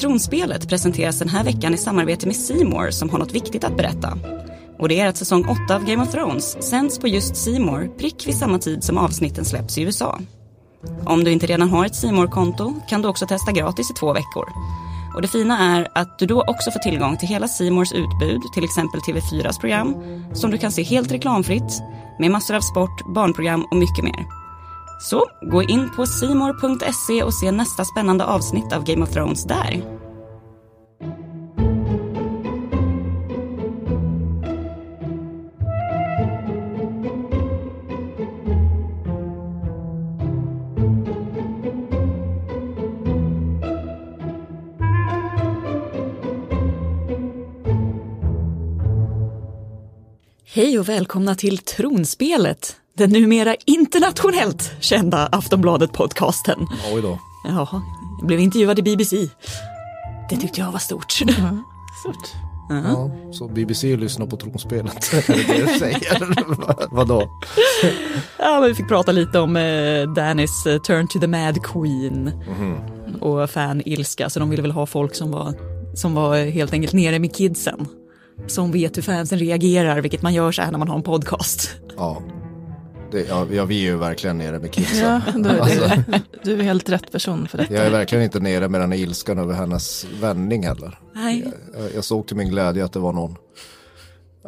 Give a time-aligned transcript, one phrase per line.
[0.00, 4.18] Tronspelet presenteras den här veckan i samarbete med Simor som har något viktigt att berätta.
[4.78, 8.26] Och det är att säsong 8 av Game of Thrones sänds på just Simor prick
[8.26, 10.20] vid samma tid som avsnitten släpps i USA.
[11.04, 14.12] Om du inte redan har ett simor konto kan du också testa gratis i två
[14.12, 14.48] veckor.
[15.14, 18.64] Och det fina är att du då också får tillgång till hela Simors utbud, till
[18.64, 19.94] exempel TV4s program,
[20.34, 21.82] som du kan se helt reklamfritt,
[22.18, 24.39] med massor av sport, barnprogram och mycket mer.
[25.00, 30.00] Så gå in på simor.se och se nästa spännande avsnitt av Game of Thrones där.
[50.54, 56.66] Hej och välkomna till Tronspelet, den numera internationellt kända Aftonbladet-podcasten.
[56.94, 57.18] Oj då.
[57.44, 57.68] Ja,
[58.18, 59.16] jag blev intervjuad i BBC.
[60.30, 61.12] Det tyckte jag var stort.
[61.12, 62.28] Stort.
[62.68, 65.12] Ja, så BBC lyssnar på tronspelet.
[65.28, 66.44] är det det du säger?
[66.66, 67.28] Va- Vadå?
[68.38, 72.30] Ja, men vi fick prata lite om eh, Dannys eh, Turn to the Mad Queen
[73.20, 75.54] och fan-ilska, så de ville väl ha folk som var,
[75.94, 77.86] som var eh, helt enkelt nere med kidsen.
[78.46, 81.70] Som vet hur fansen reagerar, vilket man gör så här när man har en podcast.
[81.96, 82.22] Ja.
[83.10, 84.98] Det, ja, ja, vi är ju verkligen nere med kidsen.
[84.98, 86.20] Ja, är Alltså, du,
[86.54, 87.74] du är helt rätt person för detta.
[87.74, 90.98] jag är verkligen inte nere med den här ilskan över hennes vändning heller.
[91.12, 91.52] Nej.
[91.78, 93.36] Jag, jag såg till min glädje att det var någon.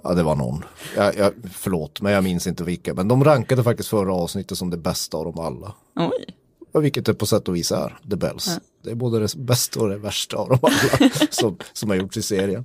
[0.04, 0.64] Ja, det var någon.
[0.96, 2.94] Jag, jag, förlåt, men jag minns inte vilka.
[2.94, 5.74] Men de rankade faktiskt förra avsnittet som det bästa av dem alla.
[5.96, 6.34] Oj.
[6.72, 8.58] Ja, vilket det på sätt och vis är, The Bells.
[8.84, 12.16] Det är både det bästa och det värsta av dem alla som, som har gjorts
[12.16, 12.64] i serien.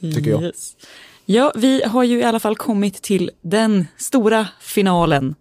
[0.00, 0.52] Tycker jag.
[1.24, 5.34] Ja, vi har ju i alla fall kommit till den stora finalen,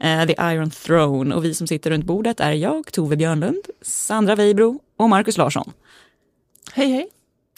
[0.00, 1.34] eh, The Iron Throne.
[1.34, 5.72] Och vi som sitter runt bordet är jag, Tove Björnlund, Sandra Weibro och Marcus Larsson.
[6.72, 7.08] Hej hej,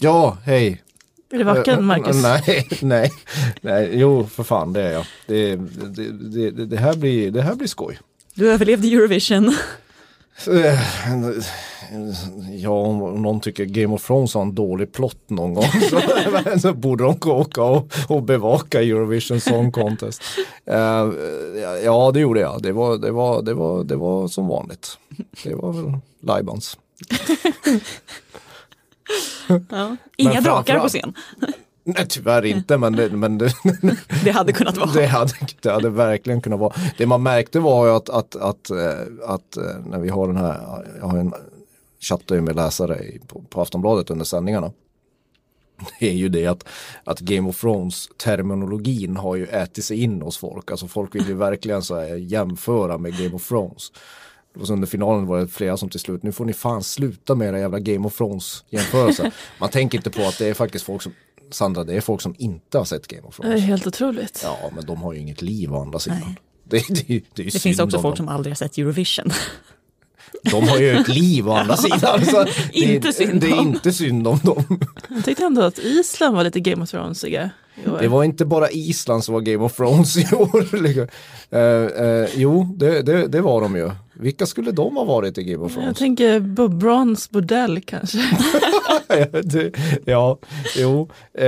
[0.00, 0.82] Ja, hej.
[1.32, 2.16] är du vaken Eh, Marcus?
[2.22, 3.10] Nej, nej,
[3.60, 5.06] nej, jo för fan det är jag.
[5.26, 7.98] Det, det, det, det, det, här, blir, det här blir skoj.
[8.34, 9.54] Du överlevde Eurovision.
[10.46, 10.80] Eh,
[12.50, 16.00] Ja, om någon tycker Game of Thrones har en dålig plott någon gång så,
[16.60, 20.22] så borde de åka och, och bevaka Eurovision Song Contest.
[20.66, 21.06] Eh,
[21.84, 22.62] ja, det gjorde jag.
[22.62, 24.98] Det var, det, var, det, var, det var som vanligt.
[25.44, 26.78] Det var väl lajbans.
[29.70, 29.96] Ja.
[30.16, 31.14] Inga drakar på scen.
[31.96, 33.52] Nej, tyvärr inte, men det, men det,
[34.24, 34.90] Det hade kunnat vara.
[34.94, 35.32] Det hade,
[35.62, 36.74] det hade verkligen kunnat vara.
[36.98, 40.36] Det man märkte var ju att, att, att, eh, att eh, när vi har den
[40.36, 41.32] här, jag har en
[42.00, 44.72] chattar ju med läsare på, på Aftonbladet under sändningarna.
[46.00, 46.64] Det är ju det att,
[47.04, 50.70] att Game of Thrones terminologin har ju ätit sig in hos folk.
[50.70, 53.92] Alltså folk vill ju verkligen så här jämföra med Game of Thrones.
[54.60, 57.34] Och så under finalen var det flera som till slut, nu får ni fan sluta
[57.34, 59.34] med era jävla Game of Thrones jämförelser.
[59.60, 61.12] Man tänker inte på att det är faktiskt folk som,
[61.50, 63.62] Sandra, det är folk som inte har sett Game of Det Thrones.
[63.62, 64.40] är helt otroligt.
[64.44, 66.36] Ja, men de har ju inget liv å andra sidan.
[66.64, 68.26] Det, det, det, Det synd finns också folk dem.
[68.26, 69.30] som aldrig har sett Eurovision.
[70.50, 72.24] De har ju ett liv å andra sidan.
[72.26, 74.80] Så det, Inte synd Det är inte synd om dem.
[75.08, 77.50] Jag tyckte ändå att Island var lite Game of Thronesiga.
[78.00, 80.66] Det var inte bara Island som var Game of Thrones i år.
[81.50, 81.60] Eh,
[82.06, 83.90] eh, jo, det, det, det var de ju.
[84.18, 85.98] Vilka skulle de ha varit i Game of Jag Thrones?
[85.98, 88.18] tänker Brons bordell kanske.
[90.04, 90.38] Ja,
[90.76, 91.10] jo.
[91.34, 91.46] Eh,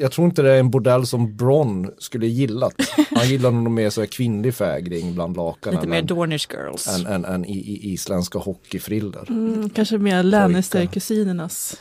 [0.00, 2.74] jag tror inte det är en bordell som Bron skulle gillat.
[3.10, 5.76] Han gillar nog mer så här kvinnlig fägring bland lakanen.
[5.76, 6.88] Lite mer Dornish Girls.
[6.88, 9.26] än, än, än i, i isländska hockeyfriller.
[9.30, 11.80] Mm, kanske mer Lannister-kusinernas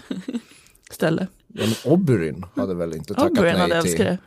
[0.91, 1.27] ställe.
[1.47, 4.17] Men Oberyn hade väl inte tackat Oberyn hade nej älskat till, det.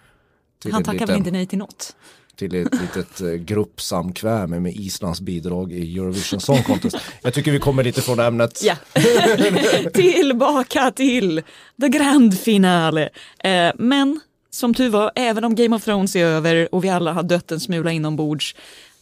[0.63, 1.97] till, Han en tackar väl inte nej till något?
[2.37, 6.97] Till ett litet eh, gruppsamkväme med Islands bidrag i Eurovision Song Contest.
[7.23, 8.61] Jag tycker vi kommer lite från ämnet.
[8.63, 8.77] Ja.
[9.95, 11.43] Tillbaka till
[11.81, 13.09] the grand finale.
[13.39, 17.13] Eh, men som tur var, även om Game of Thrones är över och vi alla
[17.13, 18.55] har dött en smula inombords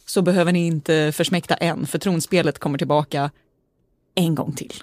[0.05, 3.31] så behöver ni inte försmäkta än, för tronspelet kommer tillbaka
[4.15, 4.73] en gång till.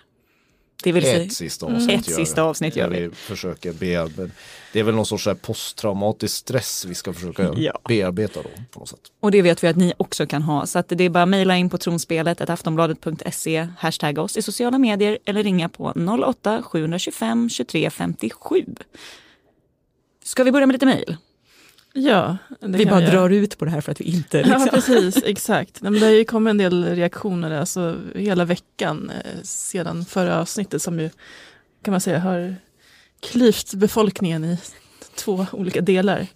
[0.82, 3.00] Det vill säga, Ett sista avsnitt Ett gör sista avsnitt gör vi.
[3.08, 4.30] vi försöker bearbeta.
[4.72, 7.78] Det är väl någon sorts posttraumatisk stress vi ska försöka Ja.
[7.88, 9.00] bearbeta då på något sätt.
[9.20, 10.66] och det vet vi att ni också kan ha.
[10.66, 14.78] Så att det är bara att mejla in på tronspelet, aftonbladet.se, hashtagga oss i sociala
[14.78, 18.64] medier eller ringa på 08-725 23 57.
[20.24, 21.16] Ska vi börja med lite mejl?
[21.92, 24.38] Ja, det Vi bara drar ut på det här för att vi inte...
[24.38, 24.68] Ja, Liksom.
[24.68, 25.82] precis, exakt.
[25.82, 30.40] Nej, men det har ju kommit en del reaktioner alltså, hela veckan eh, sedan förra
[30.40, 31.10] avsnittet som ju
[31.84, 32.56] kan man säga har
[33.20, 34.58] klyvt befolkningen i
[35.14, 36.26] två olika delar.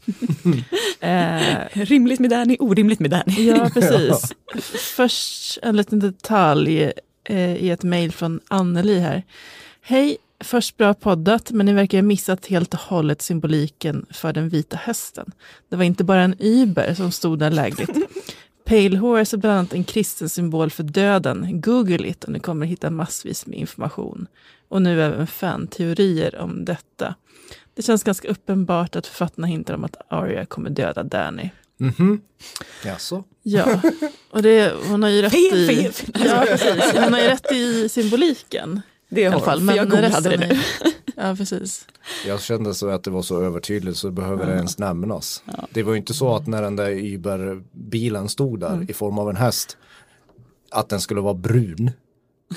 [1.00, 3.46] eh, Rimligt med Danny, orimligt med Danny.
[3.48, 4.32] ja, precis.
[4.96, 6.92] Först en liten detalj
[7.24, 9.22] eh, i ett mejl från Anneli här.
[9.82, 14.48] Hej, först bra poddat, men ni verkar ha missat helt och hållet symboliken för den
[14.48, 15.32] vita hästen.
[15.68, 17.90] Det var inte bara en Uber som stod där lägligt.
[18.64, 21.60] Pale Horse är bland annat en kristen symbol för döden.
[21.60, 24.26] Google it och ni kommer hitta massvis med information.
[24.68, 27.14] Och nu även fan-teorier om detta.
[27.74, 31.50] Det känns ganska uppenbart att författarna hintar om att Arya kommer döda Danny.
[31.76, 32.20] Mhm.
[32.84, 33.24] Jaså?
[33.42, 33.80] Ja,
[34.30, 35.66] och det, hon har ju rätt Fel, i...
[35.66, 36.22] fel, fel.
[36.26, 36.92] Ja, precis.
[36.94, 38.80] Hon har ju rätt i symboliken.
[39.14, 39.60] Det I alla fall.
[39.66, 40.58] för jag Men googlade det nu.
[41.16, 41.86] Ja, precis.
[42.26, 45.42] Jag kände så att det var så övertydligt så det behöver det ens nämnas.
[45.70, 48.86] Det var ju inte så att när den där Uber-bilen stod där Mm.
[48.90, 49.76] i form av en häst
[50.70, 51.90] att den skulle vara brun.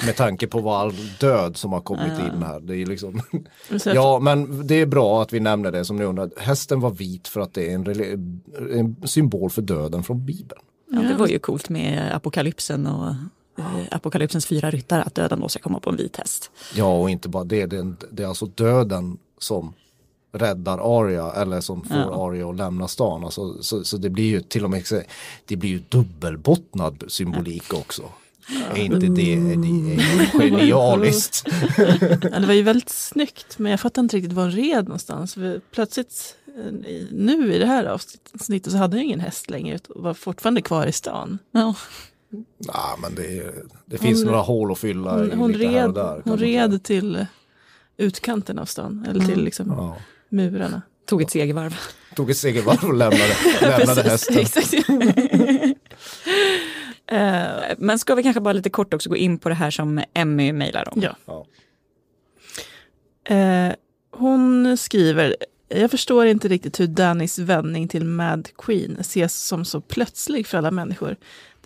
[0.05, 2.59] Med tanke på vad all död som har kommit in här.
[2.59, 3.21] Det är liksom...
[3.85, 6.29] Ja, men det är bra att vi nämner det som ni undrar.
[6.37, 8.41] Hästen var vit för att det är en,
[8.73, 10.61] en symbol för döden från Bibeln.
[10.91, 13.13] Ja, det var ju coolt med apokalypsen och
[13.91, 16.51] apokalypsens fyra ryttare, att döden då ska komma på en vit häst.
[16.75, 17.65] Ja, och inte bara det.
[17.65, 19.73] Det är, det är alltså döden som
[20.31, 22.27] räddar Arya eller som får Ja.
[22.27, 23.23] Arya att lämna stan.
[23.23, 24.83] Alltså, så, så det blir ju till och med
[25.45, 28.03] det blir ju dubbelbottnad symbolik också.
[28.75, 31.47] Är inte det, det är genialiskt?
[32.21, 35.33] Ja, det var ju väldigt snyggt, men jag fattar inte riktigt var hon red någonstans.
[35.33, 36.73] För plötsligt, eh,
[37.11, 40.87] nu i det här avsnittet så hade hon ingen häst längre och var fortfarande kvar
[40.87, 41.39] i stan.
[41.51, 41.75] Ja,
[42.29, 45.67] Nej, men det, är- det finns Hon- några hål att fylla i Hon, hon, lite
[45.67, 46.21] här och red, där.
[46.25, 47.25] hon red till
[47.97, 49.97] utkanten av stan, eller till liksom Ja.
[50.29, 50.81] murarna.
[51.05, 51.75] tog ett segervarv.
[52.15, 54.37] Tog ett segervarv och lämnade, lämnade hästen.
[54.39, 54.73] Exakt.
[57.11, 57.47] Eh,
[57.77, 60.53] Men ska vi kanske bara lite kort också gå in på det här som Emmy
[60.53, 61.01] mejlar om.
[61.01, 61.15] Ja.
[61.25, 61.45] Ja.
[63.35, 63.73] Eh,
[64.11, 65.35] hon skriver,
[65.67, 70.57] jag förstår inte riktigt hur Dannys vändning till Mad Queen ses som så plötslig för
[70.57, 71.15] alla människor.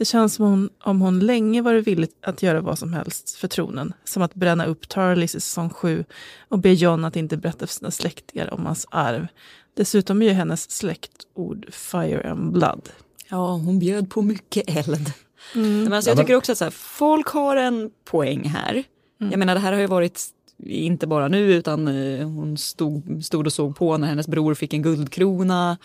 [0.01, 3.47] Det känns som hon, om hon länge varit villig att göra vad som helst för
[3.47, 3.93] tronen.
[4.03, 6.05] Som att bränna upp Tarlis i säsong 7
[6.49, 9.27] och be John att inte berätta för sina släktingar om hans arv.
[9.73, 12.89] Dessutom är ju hennes släktord Fire and Blood.
[13.29, 15.13] Ja, hon bjöd på mycket eld.
[15.55, 15.83] Mm.
[15.83, 18.83] Men alltså, jag tycker också att så här, folk har en poäng här.
[19.17, 20.21] Jag menar det här har ju varit
[20.65, 24.73] inte bara nu utan eh, hon stod, stod och såg på när hennes bror fick
[24.73, 25.77] en guldkrona.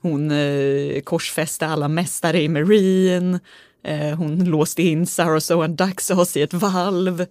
[0.00, 3.40] Hon eh, korsfäste alla mästare i Marine.
[3.84, 7.26] Eh, hon låste in Sarah Daxos i ett valv.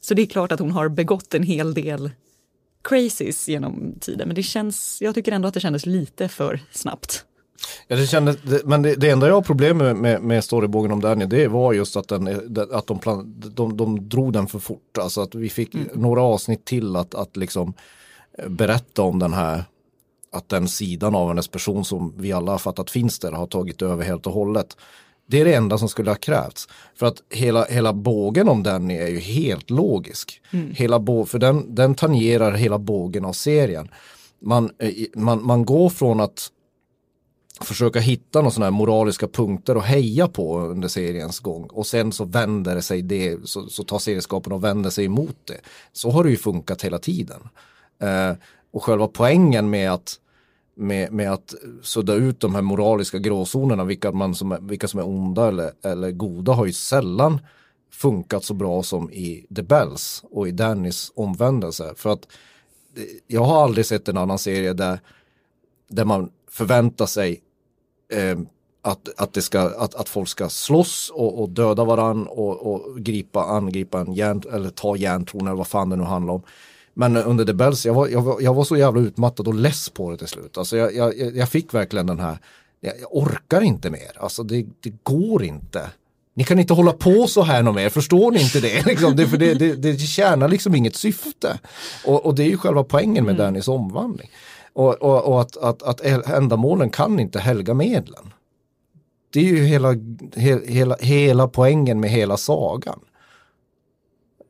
[0.00, 2.10] Så det är klart att hon har begått en hel del
[2.84, 4.28] crazies genom tiden.
[4.28, 7.24] Men det känns, jag tycker ändå att det kändes lite för snabbt.
[7.88, 11.00] Ja, det kändes, men det, det enda jag har problem med, med, med storybågen om
[11.00, 14.58] Daniel det var just att, den, är- att de, plan, de, de drog den för
[14.58, 14.98] fort.
[14.98, 17.74] Alltså att vi fick några avsnitt till att, att liksom
[18.38, 19.64] eh, berätta om den här
[20.32, 23.82] att den sidan av hennes person som vi alla har fattat finns där har tagit
[23.82, 24.76] över helt och hållet.
[25.26, 26.68] Det är det enda som skulle ha krävts.
[26.94, 30.40] För att hela, hela bågen om Danny är ju helt logisk.
[30.74, 33.88] Hela bå, för den, den tangerar hela bågen av serien.
[34.40, 36.50] Man, eh, man, man går från att
[37.60, 42.12] försöka hitta några sådana här moraliska punkter och heja på under seriens gång och sen
[42.12, 45.60] så vänder det sig det, så, så tar serieskapen och vänder sig emot det.
[45.92, 47.40] Så har det ju funkat hela tiden.
[48.02, 48.32] Eh,
[48.72, 50.18] och själva poängen med att
[50.74, 55.00] med, med att sudda ut de här moraliska gråzonerna, vilka, man som är, vilka som
[55.00, 57.40] är onda eller, eller goda har ju sällan
[57.92, 61.94] funkat så bra som i The Bells och i Dannys omvändelse.
[61.96, 62.28] För att
[62.96, 65.00] eh, jag har aldrig sett en annan serie där,
[65.88, 67.40] där man förväntar sig
[68.12, 68.38] eh,
[68.82, 72.98] att, att, det ska, att, att folk ska slåss och, och döda varann och, och
[72.98, 76.42] gripa, angripa en järn, eller ta järntron eller vad fan det nu handlar om.
[76.94, 79.88] Men under The Bells, jag var, jag, var, jag var så jävla utmattad och less
[79.88, 80.58] på det till slut.
[80.58, 82.38] Alltså jag, jag, jag fick verkligen den här,
[82.80, 84.12] jag, orkar inte mer.
[84.16, 85.90] Alltså det, det går inte.
[86.34, 88.86] Ni kan inte hålla på så här något mer, förstår ni inte det?
[88.86, 91.58] Liksom, det, för det, det, det tjänar liksom inget syfte.
[92.06, 94.30] Och, och det är ju själva poängen med Dannys omvandling.
[94.72, 98.32] Och, och, och att, att, att ändamålen kan inte helga medlen.
[99.32, 99.92] Det är ju hela,
[100.36, 103.00] he, hela, hela poängen med hela sagan.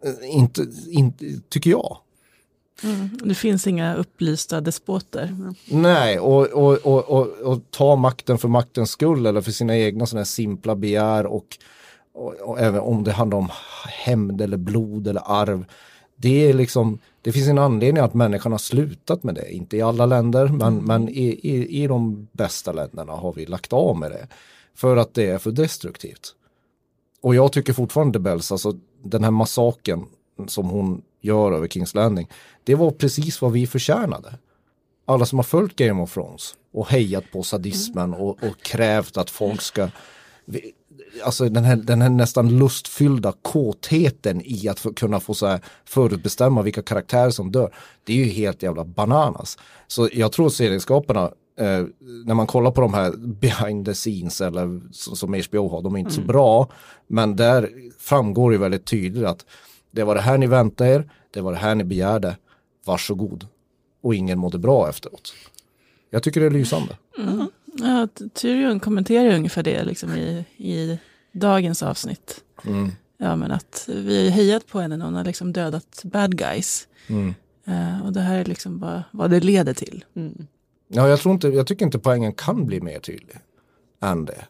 [0.05, 1.99] Eh, Inte, inte, tycker jag.
[3.25, 5.55] Det finns inga upplysta despoter.
[5.71, 10.07] Nej, och, och, och, och, och ta makten för maktens skull eller för sina egna
[10.07, 11.59] sådana här simpla begär och,
[12.15, 13.49] och, och även om det handlar om
[14.05, 15.65] hämnd eller blod eller arv.
[16.17, 19.53] Det är liksom, det finns en anledning att människan har slutat med det.
[19.53, 23.73] Inte i alla länder, men, men i, i, i de bästa länderna har vi lagt
[23.73, 24.27] av med det.
[24.75, 26.35] För att det är för destruktivt.
[27.21, 30.05] Och jag tycker fortfarande Bells, alltså den här massaken
[30.47, 32.29] som hon gör över Kings Landing,
[32.65, 34.39] det var precis vad vi förtjänade.
[35.07, 39.31] Alla som har följt Game of Thrones och hejat på sadismen och, och krävt att
[39.31, 39.89] folk ska...
[40.45, 40.73] vi-
[41.25, 45.61] alltså den här, den här nästan lustfyllda kåtheten i att få, kunna få så här
[45.85, 47.75] förutbestämma vilka karaktärer som dör.
[48.05, 49.59] Det är ju helt jävla bananas.
[49.87, 51.23] Så jag tror serieskaparna
[51.59, 51.85] eh,
[52.27, 55.95] när man kollar på de här behind the scenes eller som, som HBO har, de
[55.95, 56.69] är inte så bra.
[57.07, 59.47] Men där framgår ju väldigt tydligt att
[59.93, 62.37] det var det här ni väntade er, det var det här ni begärde,
[62.85, 63.47] varsågod.
[64.01, 65.35] Och ingen mådde bra efteråt.
[66.11, 66.97] Jag tycker det är lysande.
[67.79, 70.99] Ja, Tyrion kommenterar ungefär det liksom i, i
[71.33, 72.41] dagens avsnitt.
[72.65, 72.91] Mm.
[73.19, 76.89] Ja, men att vi har hejat på henne när hon har liksom dödat bad guys.
[77.07, 77.35] Mm.
[77.65, 80.05] Eh, och det här är liksom vad, vad det leder till.
[80.17, 80.47] Mm.
[80.89, 83.37] Ja, jag, tror inte, jag tycker inte poängen kan bli mer tydlig
[84.01, 84.45] än det.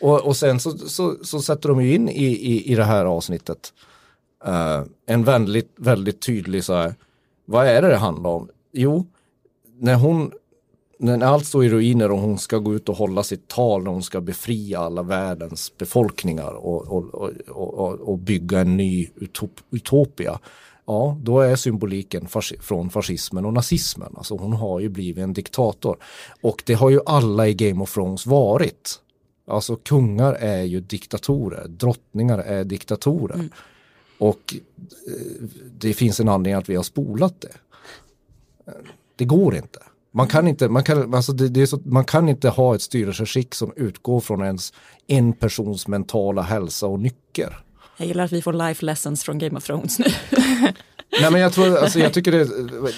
[0.00, 3.04] Och, och sen så, så, så sätter de ju in i, i, i det här
[3.04, 3.72] avsnittet
[4.48, 6.94] Uh, en väldigt, väldigt tydlig så här,
[7.44, 8.48] vad är det det handlar om?
[8.72, 9.06] Jo,
[9.78, 10.32] när hon,
[10.98, 13.90] när allt står i ruiner och hon ska gå ut och hålla sitt tal när
[13.90, 19.60] hon ska befria alla världens befolkningar och, och, och, och, och bygga en ny utop,
[19.70, 20.38] utopia.
[20.86, 24.14] Ja, då är symboliken fas, från fascismen och nazismen.
[24.16, 25.96] Alltså hon har ju blivit en diktator.
[26.40, 29.00] Och det har ju alla i Game of Thrones varit.
[29.46, 33.34] Alltså kungar är ju diktatorer, drottningar är diktatorer.
[33.34, 33.50] Mm.
[34.20, 34.54] Och
[35.06, 35.12] eh,
[35.78, 37.52] det finns en anledning att vi har spolat det.
[39.16, 39.78] Det går inte.
[40.12, 42.82] Man kan inte, man kan, alltså det, det är så, man kan inte ha ett
[42.82, 44.72] styrelseskick som utgår från ens
[45.06, 47.64] en persons mentala hälsa och nycker.
[47.96, 50.04] Jag gillar att vi får life lessons från Game of Thrones nu.
[51.20, 52.48] Nej men jag tror, alltså jag tycker det,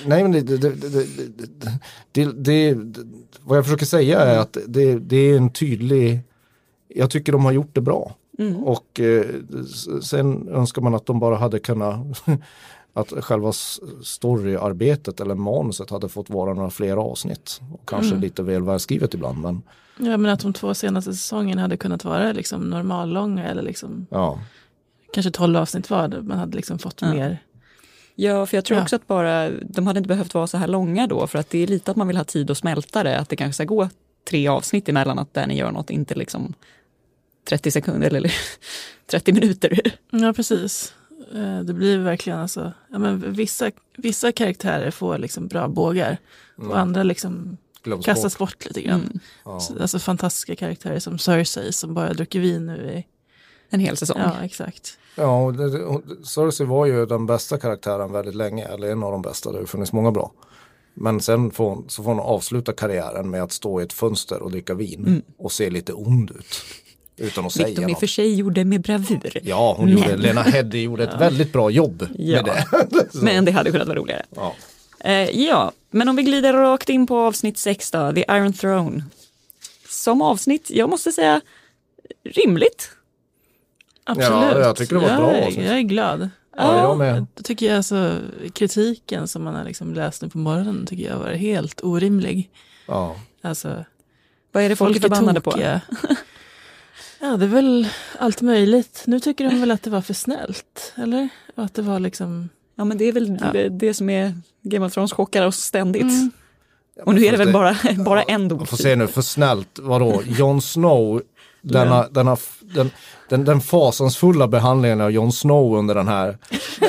[0.07, 1.07] nej men det, det, det,
[2.13, 2.79] det, det
[3.41, 6.21] vad jag försöker säga är att det, det är en tydlig,
[6.89, 8.17] jag tycker de har gjort det bra.
[8.65, 9.27] Och eh,
[10.03, 12.01] sen önskar man att de bara hade kunnat,
[12.93, 13.53] att själva
[14.05, 17.61] storyarbetet eller manuset hade fått vara några fler avsnitt.
[17.73, 19.63] Och kanske lite väl välskrivet ibland men
[19.99, 24.39] Ja, men att de två senaste säsongerna hade kunnat vara liksom normallånga eller liksom ja.
[25.13, 26.09] kanske tolv avsnitt var.
[26.09, 27.15] Man hade liksom fått Ja.
[27.15, 27.39] mer.
[28.15, 28.83] Ja, för jag tror Ja.
[28.83, 31.59] också att bara, de hade inte behövt vara så här långa då, för att det
[31.59, 33.89] är lite att man vill ha tid att smälta det, att det kanske ska gå
[34.31, 36.55] tre avsnitt emellan att Danny gör något, inte liksom
[37.49, 38.35] 30 sekunder eller
[39.11, 39.81] 30 minuter.
[40.11, 40.95] Ja, precis.
[41.35, 46.17] Eh, Det blir verkligen alltså, ja, men vissa, vissa karaktärer får liksom bra bågar
[46.57, 48.59] och andra liksom Glöms kastas bort.
[48.59, 49.01] bort lite grann.
[49.01, 49.19] Mm.
[49.45, 49.61] Ja.
[49.61, 53.07] Så- Alltså fantastiska karaktärer som Cersei som bara druckit vin nu i,
[53.71, 54.19] En hel säsong.
[54.21, 54.99] ja exakt.
[55.15, 59.13] Ja, och det- och Cersei var ju den bästa karaktären väldigt länge, eller en av
[59.13, 60.33] de bästa, det har funnits många bra.
[60.95, 64.43] Men sen får hon, så får hon avsluta karriären med att stå i ett fönster
[64.43, 66.63] och dricka vin och se lite ond ut.
[67.23, 69.41] Utan att Vilket säga de i och för sig gjorde med bravur.
[69.43, 72.43] Ja, hon Men- gjorde, Lena Headey gjorde ett väldigt bra jobb Ja.
[72.43, 72.45] med
[72.91, 73.05] det.
[73.23, 74.23] Men det hade kunnat vara roligare.
[74.37, 74.55] ja.
[75.05, 79.05] Eh, ja, men om vi glider rakt in på avsnitt 6 då, The Iron Throne.
[79.89, 81.41] Som avsnitt, jag måste säga,
[82.25, 82.91] rimligt.
[84.05, 84.57] Absolut.
[84.65, 85.65] jag tycker det var ett bra jag, är- avsnitt.
[85.67, 86.29] jag är glad.
[86.57, 87.27] ja, jag med.
[87.37, 88.19] Jag tycker jag alltså
[88.53, 92.51] kritiken som man har liksom läst nu på morgonen tycker jag var helt orimlig.
[92.87, 93.17] Ja.
[93.43, 93.85] Alltså
[94.53, 95.51] Vad är det folk, folk är förbannade på?
[97.23, 97.89] Ja, det är väl
[98.19, 99.03] allt möjligt.
[99.07, 101.29] Nu tycker de väl att det var för snällt, eller?
[101.57, 102.49] Och att det var liksom...
[102.77, 103.47] Ja, men det är väl Ja.
[103.53, 106.03] det, det som är Game of Thrones chockar oss ständigt.
[106.03, 106.31] Mm.
[107.05, 108.67] Och nu är det väl det- bara, bara en dom.
[108.67, 111.23] får se nu, för snällt, vadå, Jon Snow,
[111.63, 112.91] denna, denna, den,
[113.29, 116.39] den, den fasansfulla behandlingen av Jon Snow under den här,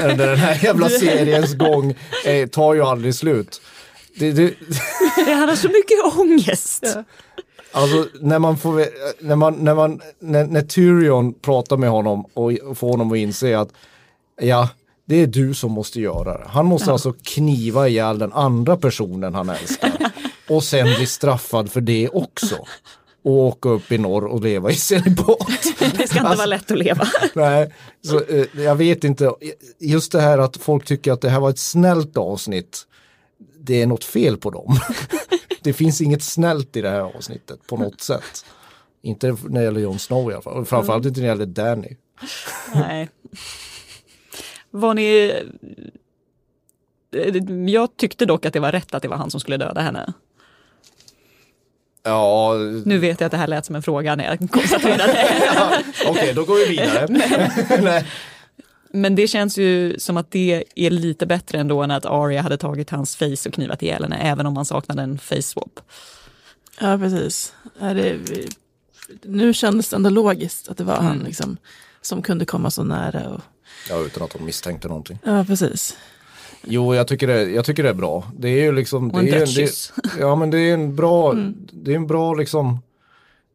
[0.04, 3.62] under den här jävla seriens gång eh, tar ju aldrig slut.
[4.20, 4.54] Det, det,
[5.28, 6.80] Jag hade så mycket ångest.
[6.96, 7.04] Ja.
[7.74, 8.86] Alltså när man får,
[9.24, 13.18] när man, när man, när, när Tyrion pratar med honom och, och får honom att
[13.18, 13.70] inse att
[14.42, 14.70] ja,
[15.06, 16.46] det är du som måste göra det.
[16.48, 19.92] Han måste alltså kniva ihjäl den andra personen han älskar.
[20.50, 22.56] Och sen bli straffad för det också.
[23.24, 25.38] Och åka upp i norr och leva i celibat.
[25.98, 27.08] Det ska inte vara lätt att leva.
[27.34, 27.74] Nej,
[28.06, 29.34] så, eh, jag vet inte.
[29.80, 32.82] Just det här att folk tycker att det här var ett snällt avsnitt.
[33.60, 34.80] Det är något fel på dem.
[35.64, 38.46] Det finns inget snällt i det här avsnittet på något sätt.
[39.02, 40.66] Inte när det gäller Jon Snow i alla fall.
[40.66, 41.96] Framförallt inte när det gäller Danny.
[42.76, 43.10] Nej.
[44.72, 45.34] Var ni...
[47.72, 50.14] Jag tyckte dock att det var rätt att det var han som skulle döda henne.
[52.04, 52.54] Ja,
[52.86, 55.28] Nu vet jag att det här lät som en fråga när jag konstaterade.
[56.08, 57.08] okej då går vi vidare.
[57.82, 58.06] Nej.
[58.96, 62.58] Men det känns ju som att det är lite bättre ändå än att Arya hade
[62.58, 65.80] tagit hans face och knivat ihjäl henne, även om man saknade en face swap.
[66.80, 67.54] Ja, precis.
[67.80, 68.20] Det,
[69.24, 71.26] nu kändes det ändå logiskt att det var han Mm.
[71.26, 71.58] liksom,
[72.02, 73.30] som kunde komma så nära.
[73.30, 73.42] Och,
[73.90, 75.20] Ja, utan att de misstänkte någonting.
[75.24, 75.98] ja, precis.
[76.68, 78.32] Jo, jag tycker det, jag tycker det är bra.
[78.38, 79.12] Det är ju liksom...
[79.12, 81.34] Och en det är, det, Ja, men det är en bra,
[81.72, 82.80] det är en bra liksom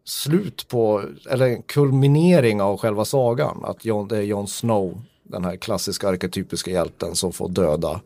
[0.05, 3.65] slut på, eller kulminering av själva sagan.
[3.65, 8.01] Att Jon, det är Jon Snow, den här klassiska arketypiska hjälten som får döda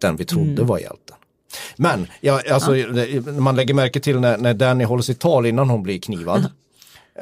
[0.00, 0.66] den vi trodde Mm.
[0.66, 1.16] var hjälten.
[1.76, 5.70] Men ja, alltså, det- man lägger märke till när, när Danny håller sitt tal innan
[5.70, 6.50] hon blir knivad.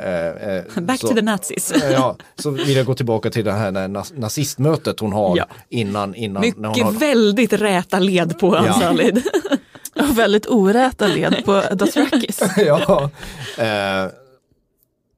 [0.01, 1.73] Eh, eh, Back så- to the nazis.
[1.93, 3.71] Ja, så vill jag gå tillbaka till det här
[4.19, 5.47] nazistmötet hon har Ja.
[5.69, 8.69] innan, innan när hon Mycket har, väldigt räta led på Ja.
[8.69, 9.23] Ansalid.
[9.97, 12.41] Och väldigt oräta led på Dothrakis.
[12.57, 13.11] ja,
[13.59, 14.11] eh,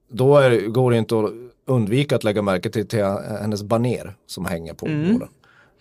[0.09, 1.31] då är, går det inte att
[1.65, 3.03] undvika att lägga märke till, till
[3.41, 5.13] hennes baner som hänger på Mm.
[5.13, 5.29] gården.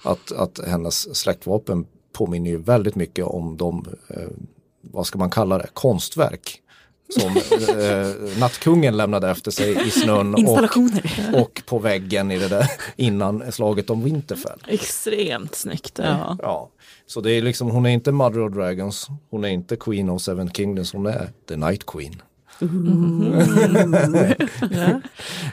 [0.04, 4.22] Att, att hennes släktvapen påminner ju väldigt mycket om de, eh,
[4.80, 6.62] vad ska man kalla det, konstverk
[7.08, 7.30] som
[7.80, 13.52] eh, nattkungen lämnade efter sig i snön och, och på väggen i det där innan
[13.52, 14.58] slaget om Winterfell.
[14.68, 15.98] Extremt snyggt.
[16.02, 16.36] Ja.
[16.42, 16.70] Ja,
[17.06, 20.22] så det är liksom, hon är inte Mother of Dragons, hon är inte Queen of
[20.22, 22.22] Seven Kingdoms, hon är The Night Queen.
[24.70, 25.00] Ja.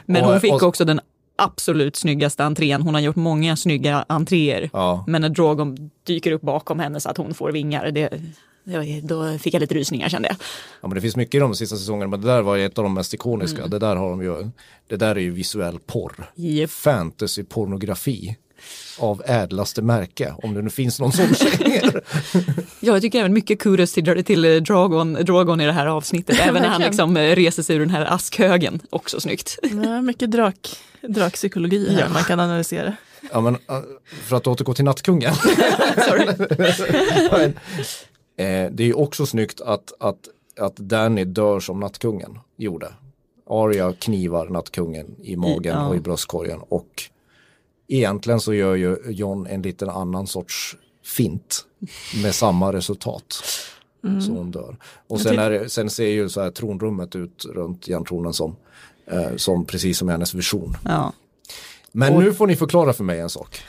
[0.06, 1.00] Men hon fick också den
[1.36, 2.82] absolut snyggaste entrén.
[2.82, 4.70] Hon har gjort många snygga entréer.
[4.72, 5.04] Ja.
[5.06, 8.08] Men när Drogon dyker upp bakom henne så att hon får vingar, det,
[9.02, 10.36] då fick jag lite rysningar kände jag.
[10.80, 12.84] Ja men det finns mycket i de sista säsongerna men det där var ett av
[12.84, 13.66] de mest ikoniska.
[13.66, 14.50] Det där har de ju,
[14.88, 16.30] det där är ju visuell porr.
[16.34, 16.70] Japp.
[16.70, 18.36] Fantasy-pornografi
[18.98, 22.00] av ädlaste märke, om det nu finns någon sån genre.
[22.80, 26.40] Ja, jag tycker även mycket kudos till, till Drogon, Drogon i det här avsnittet.
[26.42, 28.80] Även när han liksom eh, reser sig ur den här askhögen.
[28.90, 29.58] Också snyggt.
[29.62, 32.08] Ja, mycket drak, drakpsykologi här Ja.
[32.08, 32.96] man kan analysera.
[33.32, 33.58] Ja men
[34.22, 35.34] för att återgå till Nattkungen.
[38.36, 40.18] Eh, det är ju också snyggt att, att,
[40.58, 42.92] att Danny dör som Nattkungen gjorde.
[43.50, 45.88] Arya knivar Nattkungen i magen ja.
[45.88, 47.02] och i bröstkorgen och
[47.88, 51.66] egentligen så gör ju John en liten annan sorts fint
[52.22, 53.44] med samma resultat.
[54.20, 54.76] Så hon dör.
[55.08, 58.56] Och sen, är sen ser ju så här tronrummet ut runt järntronen som,
[59.06, 60.76] eh, som precis som hennes vision.
[60.84, 61.12] Ja.
[61.92, 63.62] Men nu får ni förklara för mig en sak.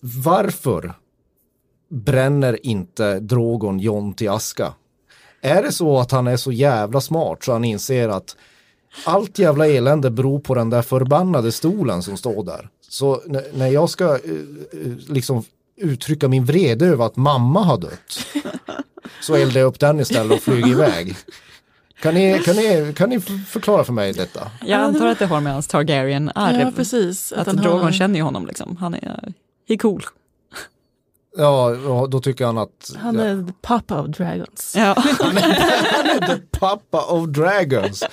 [0.00, 0.94] Varför
[1.88, 4.74] bränner inte Drogon John till aska?
[5.40, 8.36] Är det så att han är så jävla smart så han inser att
[9.04, 12.68] allt jävla elände beror på den där förbannade stolen som står där.
[12.88, 13.22] Så
[13.52, 14.14] när jag ska eh,
[14.72, 15.44] eh, liksom
[15.76, 18.26] uttrycka min vrede över att mamma har dött
[19.20, 21.16] så eldar jag upp den istället och flyger iväg.
[22.02, 24.50] Kan ni, kan, ni, kan ni förklara för mig detta?
[24.66, 26.60] Jag antar att det har med hans Targaryen-arv.
[26.60, 27.32] Ja, precis.
[27.32, 28.76] Att, han har- Drogon känner ju honom liksom.
[28.76, 29.32] Han är,
[29.68, 30.04] he cool.
[31.36, 34.74] Ja, ja, då tycker han att Han är the papa of dragons.
[34.76, 34.94] Ja.
[35.20, 38.04] Han är the pappa of dragons.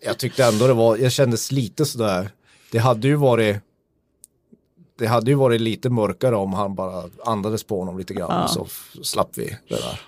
[0.00, 2.30] Ja, Jag tyckte ändå det var, jag kändes lite sådär,
[2.72, 3.56] det hade ju varit
[4.98, 8.48] det hade ju varit lite mörkare om han bara andades på honom lite grann Ja.
[8.48, 8.66] så
[9.02, 10.00] slapp vi det där.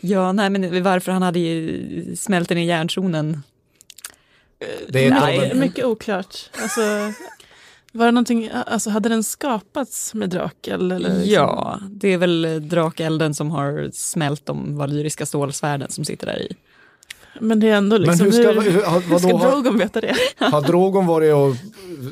[0.00, 3.42] ja, nej men varför han hade ju smält ner järntronen.
[4.88, 6.50] Det är Nej, de- mycket oklart.
[6.62, 6.80] Alltså,
[7.92, 10.92] var det någonting, alltså hade den skapats med Drakel?
[10.92, 11.32] Eller liksom?
[11.34, 16.56] Ja, det är väl drakelden som har smält de valyriska stålsvärden som sitter där i.
[17.40, 19.78] Men det är ändå liksom, Men hur ska, hur, hur, har- hur ska har, Drogon
[19.78, 20.14] veta det?
[20.38, 21.54] har Drogon varit och,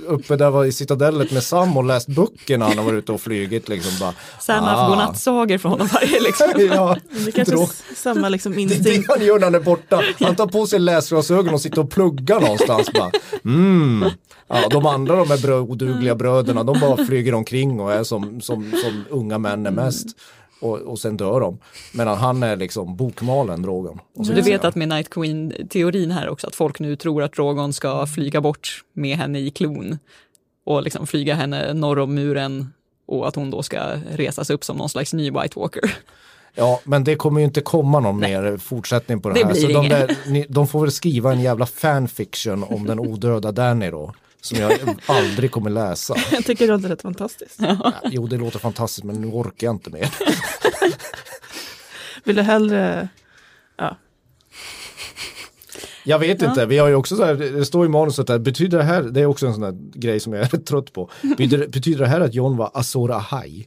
[0.07, 3.21] uppe där var i citadellet med Sam och läst böckerna han har varit ute och
[3.21, 4.13] flugit liksom bara.
[4.41, 4.89] Sam har Ah.
[4.89, 6.47] godnattsagor från honom varje liksom.
[6.57, 9.09] ja, Det är kanske Drog- s- samma liksom Det är det instinkt.
[9.11, 10.03] han gör när han är borta.
[10.21, 12.91] Han tar på sig läsglasögon och sitter och pluggar någonstans.
[12.93, 13.11] Bara,
[13.45, 14.05] mm.
[14.49, 18.73] ja, de andra de här odugliga bröderna de bara flyger omkring och är som, som,
[18.83, 20.07] som unga män är mest.
[20.63, 21.59] Och, och sen dör de.
[21.93, 23.99] Medan han är liksom bokmalen Drogon.
[24.25, 27.73] Så Du vet att med Night Queen-teorin här också, att folk nu tror att Drogon
[27.73, 29.99] ska flyga bort med henne i klon
[30.65, 32.73] och liksom flyga henne norr om muren
[33.07, 35.97] och att hon då ska resas upp som någon slags ny White Walker.
[36.55, 39.55] Ja, men det kommer ju inte komma någon mer fortsättning på det, Det här.
[39.55, 43.91] Så de, där, ni, de får väl skriva en jävla fanfiction om den odöda Danny
[43.91, 44.13] då.
[44.43, 44.73] Som jag
[45.07, 46.15] aldrig kommer läsa.
[46.33, 47.55] Jag tycker det låter rätt fantastiskt.
[47.59, 50.15] Ja, Jo, det låter fantastiskt men nu orkar jag inte mer.
[52.25, 53.09] Vill du hellre,
[53.77, 53.97] ja,
[56.05, 58.79] Jag vet inte, vi har ju också så här, det står i manuset där, betyder
[58.79, 61.11] det här, det är också en sån här grej som jag är trött på.
[61.23, 63.67] Betyder, betyder det här att John var Azor Ahai?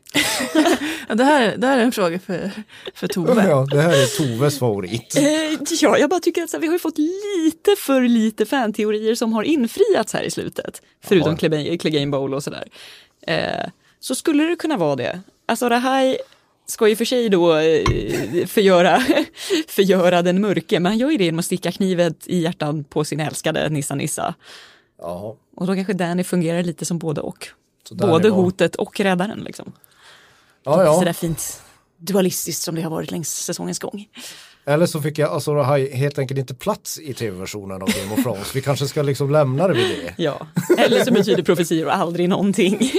[1.10, 2.52] Ja, det, här, det här är en fråga för,
[2.94, 3.48] för Tove.
[3.48, 5.16] Ja, det här är Toves favorit.
[5.18, 5.24] Eh,
[5.82, 9.34] ja, jag bara tycker att här, vi har ju fått lite för lite fanteorier som
[9.34, 10.82] har infriats här i slutet.
[11.04, 11.38] Förutom.
[11.38, 12.68] Clegane Clegane Bowl och sådär.
[13.28, 15.20] Eh, så skulle det kunna vara det.
[15.46, 16.18] Alltså det här
[16.68, 17.84] ska ju för sig då eh,
[18.48, 19.00] förgöra,
[19.68, 23.04] förgöra den mörke, men han gör ju det genom att sticka knivet i hjärtan på
[23.06, 24.36] sin älskade Nissa Nissa.
[25.02, 27.48] Jaha, Och då kanske Danny fungerar lite som både och.
[27.90, 28.38] så Både var.
[28.38, 29.72] hotet och räddaren liksom.
[30.66, 30.94] Ja, ja.
[31.00, 31.62] Sådär fint
[31.98, 34.06] dualistiskt som det har varit längs säsongens gång.
[34.66, 38.24] Eller så fick jag Azor Ahai helt enkelt inte plats i tv-versionen av Game of
[38.24, 38.56] Thrones.
[38.56, 40.14] Vi kanske ska liksom lämna det vid det.
[40.24, 40.48] Ja,
[40.78, 42.92] eller så betyder profetior aldrig någonting.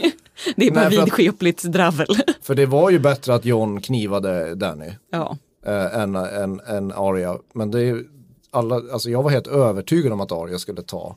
[0.56, 2.06] Det är bara Nej, för att- vidskepligt dravel.
[2.42, 7.36] För det var ju bättre att Jon knivade Danny Ja, eh, än, än, än Arya.
[7.54, 8.04] Men det är
[8.50, 11.16] alla, alltså jag var helt övertygad om att Arya skulle ta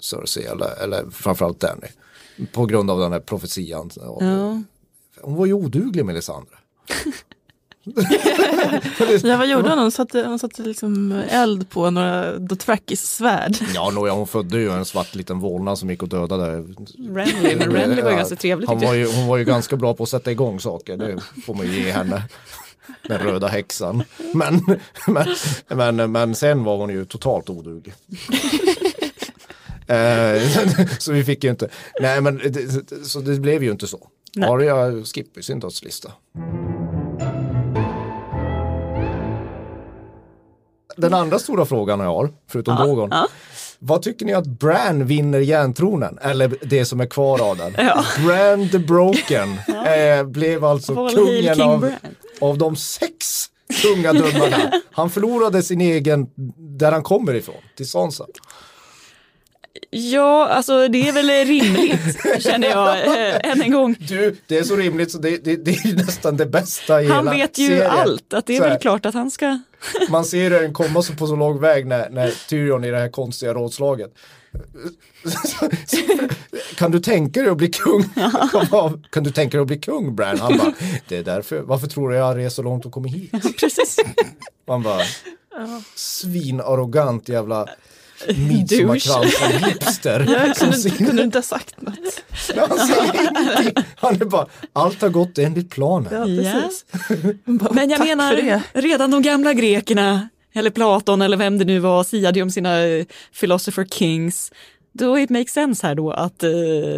[0.00, 1.86] Cersei eller, eller framförallt Danny.
[2.52, 3.90] På grund av den här profetian.
[3.96, 4.62] ja.
[5.22, 6.54] Hon var ju oduglig Melisandre.
[9.22, 9.78] Ja, vad gjorde hon?
[9.78, 13.56] Hon satte, hon satte liksom eld på några Dothrakis svärd.
[13.74, 16.52] Ja, nåja, hon födde ju en svart liten vålnad som gick och dödade.
[16.98, 19.94] Renly, men Renly var Ja, ganska trevlig Han var ju, hon var ju ganska bra
[19.94, 22.22] på att sätta igång saker, det får man ju ge henne.
[23.08, 24.02] Den röda häxan.
[24.34, 24.64] Men,
[25.06, 27.94] men, men, men sen var hon ju totalt oduglig.
[29.86, 30.42] Eh,
[30.98, 31.68] så vi fick ju inte,
[32.00, 32.40] nej men
[33.04, 34.08] så det blev ju inte så.
[34.36, 34.50] Nej.
[34.50, 36.12] Arya skippar sin dödslista.
[40.96, 43.08] Den andra stora frågan jag har, förutom Drogon.
[43.12, 43.28] ja.
[43.78, 46.18] Vad tycker ni att Bran vinner järntronen?
[46.22, 47.74] Eller det som är kvar av den.
[47.78, 48.04] Ja.
[48.26, 49.48] Bran the Broken
[49.86, 51.92] eh, blev alltså kungen av,
[52.40, 53.46] av de sex
[53.82, 54.72] kungadömarna.
[54.92, 58.26] Han förlorade sin egen, där han kommer ifrån, till Sansa.
[59.90, 63.96] Ja, alltså det är väl rimligt känner jag eh, än en gång.
[64.08, 67.28] Du, det är så rimligt så det, det, det är nästan det bästa i Han
[67.28, 67.90] hela vet ju serien.
[67.90, 69.58] allt, att det är väl klart att han ska...
[70.08, 73.08] Man ser den komma så på så lång väg när, när Tyrion i det här
[73.08, 74.14] konstiga rådslaget.
[76.76, 78.04] kan du tänka dig att bli kung?
[79.10, 80.38] kan du tänka dig att bli kung Bran?
[80.38, 80.72] Han bara,
[81.08, 83.60] det är därför, varför tror du jag rest så långt och kommit hit?
[83.60, 83.96] Precis.
[84.66, 85.02] Man bara,
[85.94, 87.66] svinarrogant jävla
[88.28, 90.26] midsommarkransen hipster.
[90.46, 91.94] Jag som kunde, kunde du inte ha sagt något.
[92.68, 93.84] Han säger ingenting.
[93.96, 96.08] Han är bara, allt har gått enligt planen.
[96.12, 96.52] Ja, Ja.
[96.62, 96.84] precis.
[97.44, 102.04] Bara, Men jag menar, redan de gamla grekerna, eller Platon eller vem det nu var,
[102.04, 103.04] siade ju om sina eh,
[103.40, 104.52] philosopher kings.
[104.94, 106.50] Då it makes sense här då att eh,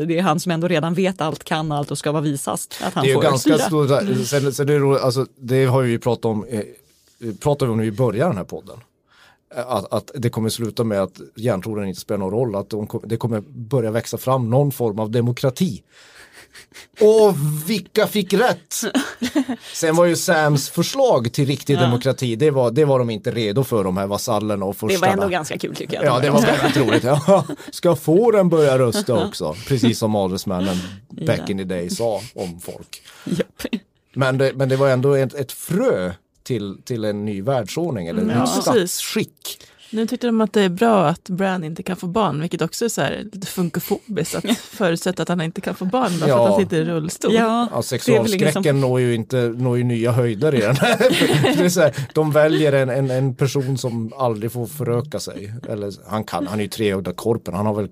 [0.07, 2.75] det är han som ändå redan vet allt, kan allt och ska vara visast.
[2.83, 3.67] Att han Det är ju får ganska styra.
[3.67, 6.61] stort, sen, sen det, är roligt, alltså, det har vi ju pratat om, eh,
[7.41, 8.77] pratade vi om när vi började den här podden.
[9.57, 13.17] Att, att det kommer sluta med att järntronen inte spelar någon roll, att de, det
[13.17, 15.83] kommer börja växa fram någon form av demokrati.
[17.01, 17.35] Och
[17.69, 18.75] vilka fick rätt?
[19.75, 23.65] Sen var ju Sams förslag till riktig demokrati, det var, det var de inte redo
[23.65, 26.05] för de här vasallerna och Det var ändå ganska kul tycker jag.
[26.05, 27.05] Ja, det var väldigt roligt.
[27.05, 29.55] Ja, ska fåren börja rösta också?
[29.69, 30.77] Precis som adelsmännen
[31.09, 31.51] back Ja.
[31.51, 33.03] in the day sa om folk.
[33.25, 33.83] Japp.
[34.15, 36.13] Men det, men det var ändå ett, ett frö
[36.45, 38.63] till, till en ny världsordning eller Ja, en precis.
[38.63, 39.59] statsskick.
[39.91, 42.85] Nu tyckte de att det är bra att Bran inte kan få barn, vilket också
[42.85, 46.29] är så här lite funkofobiskt att förutsätta att han inte kan få barn bara för
[46.29, 46.45] Ja.
[46.45, 47.35] att han sitter i rullstol.
[47.35, 50.75] Ja, Ja, sexualskräcken som- når ju inte når ju nya höjder i den.
[51.57, 55.53] det är så här, de väljer en, en, en person som aldrig får föröka sig.
[55.69, 57.89] Eller, han, kan, han är ju treögda korpen, han har väl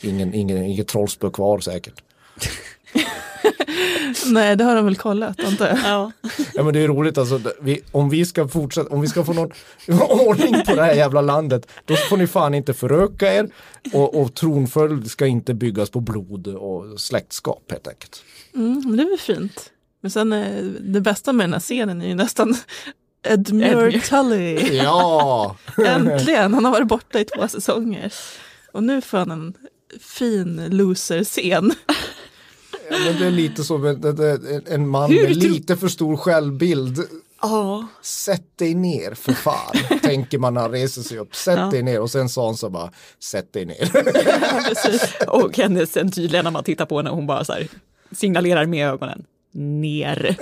[0.00, 2.02] ingen, ingen, inget trollspö kvar säkert.
[4.26, 5.78] Nej, det har de väl kollat antar jag.
[5.84, 6.12] Ja.
[6.54, 9.32] Ja men det är roligt alltså, vi, om vi ska fortsätta, om vi ska få
[9.32, 9.50] någon
[10.10, 13.50] ordning på det här jävla landet, då får ni fan inte föröka er
[13.92, 18.22] och, och tronföljd ska inte byggas på blod och släktskap helt enkelt.
[18.54, 19.70] Mm, men det är väl fint.
[20.00, 22.56] Men sen eh, det bästa med den här scenen är ju nästan
[23.28, 24.00] Edmure Edmure.
[24.00, 24.76] Tully.
[24.76, 25.56] Ja!
[25.86, 28.12] Äntligen, han har varit borta i två säsonger.
[28.72, 29.54] Och nu får han en
[30.00, 31.74] fin loser-scen.
[32.90, 33.74] Ja, men det är lite så,
[34.66, 37.00] en man Hur med lite för stor självbild.
[37.42, 37.86] Ja.
[38.02, 41.34] Sätt dig ner för fan, tänker man när han reser sig upp.
[41.36, 41.70] Sätt Ja.
[41.70, 42.90] dig ner och sen sa han så bara,
[43.22, 43.86] sätt dig ner.
[44.68, 45.14] Precis.
[45.26, 47.68] Och hennes sen tydligen när man tittar på henne, hon bara så här
[48.12, 49.24] signalerar med ögonen.
[49.56, 50.36] Ner.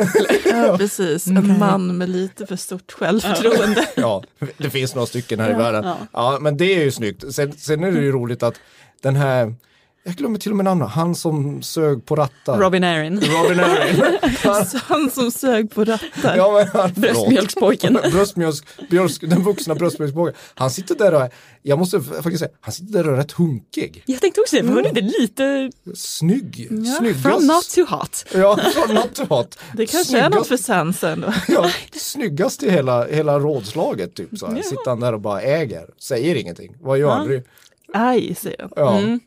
[0.44, 1.26] Ja, precis.
[1.26, 3.88] En man med lite för stort självförtroende.
[3.96, 4.22] Ja,
[4.56, 5.84] det finns några stycken här i världen.
[5.84, 5.96] ja.
[6.12, 7.34] Ja, men det är ju snyggt.
[7.34, 8.54] Sen, sen är det ju roligt att
[9.02, 9.54] den här,
[10.04, 12.58] jag glömmer till och med namnet, han som sög på rattar.
[12.58, 13.20] Robin Aron.
[13.20, 14.18] Robin Aron.
[14.42, 16.36] Han, han som sög på rattar.
[16.36, 16.92] ja, men han.
[16.92, 17.92] Bröstmjölkspojken.
[18.12, 20.40] Bröstmjölks, björsk, den vuxna bröstmjölkspojken.
[20.54, 21.30] Han sitter där och är,
[21.62, 24.02] jag måste faktiskt säga, han sitter där och är rätt hunkig.
[24.06, 26.68] Jag tänkte också det, var det inte lite Snygg.
[26.70, 27.22] Ja, Snyggast.
[27.22, 28.24] from not too hot?
[28.34, 29.58] Ja, from not to hot.
[29.76, 31.32] Det kanske är något för Sansa ändå.
[31.48, 34.62] Ja, snyggast i hela, hela rådslaget typ så här.
[34.62, 36.76] Sitter han där och bara äger, säger ingenting.
[36.80, 37.32] Vad gör han?
[37.32, 37.40] Ja.
[37.94, 38.70] Aj, säger han.
[38.76, 38.98] Ja.
[38.98, 39.20] Mm.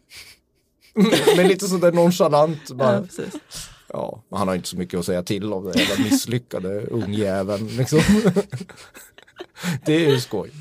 [1.37, 2.71] Men lite sådär nonchalant.
[2.71, 3.41] Bara, Ja, precis.
[3.87, 7.67] Ja, han har inte så mycket att säga till om den jävla misslyckade ungjäveln.
[7.67, 7.99] Liksom.
[9.85, 10.51] det är ju skoj.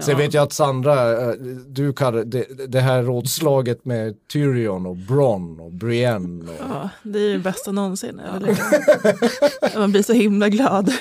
[0.00, 1.34] Sen vet jag att Sandra, eh,
[1.66, 6.50] du kallar det, det här rådslaget med Tyrion och Bronn och Brienne.
[6.52, 8.20] Och, Ja, det är ju bästa någonsin.
[9.76, 10.86] Man blir så himla glad.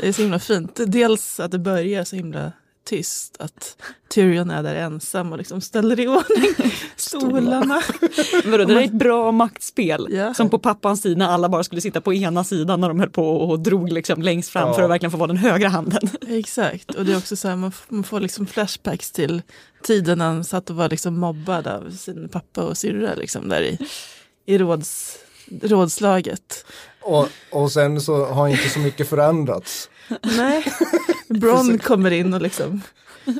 [0.00, 0.80] Det är så himla fint.
[0.86, 2.52] Dels att det börjar så himla
[2.88, 3.36] tyst.
[3.38, 3.76] Att
[4.08, 7.82] Tyrion är där ensam och liksom ställer i ordning stolarna.
[8.44, 10.06] Vadå, det är ett bra maktspel.
[10.10, 10.34] Ja.
[10.34, 13.10] Som på pappans tid när alla bara skulle sitta på ena sidan när de höll
[13.10, 14.74] på och drog liksom längst fram Ja.
[14.74, 16.08] för att verkligen få vara den högra handen.
[16.28, 19.42] Exakt, och det är också så här, man, man får liksom flashbacks till
[19.82, 23.62] tiden när han satt och var liksom mobbad av sin pappa och syrra liksom där
[23.62, 23.78] i,
[24.46, 25.18] i råds,
[25.62, 26.64] rådslaget.
[27.00, 29.90] Och, och sen så har inte så mycket förändrats.
[30.22, 30.64] Nej,
[31.28, 32.80] Bron kommer in och liksom,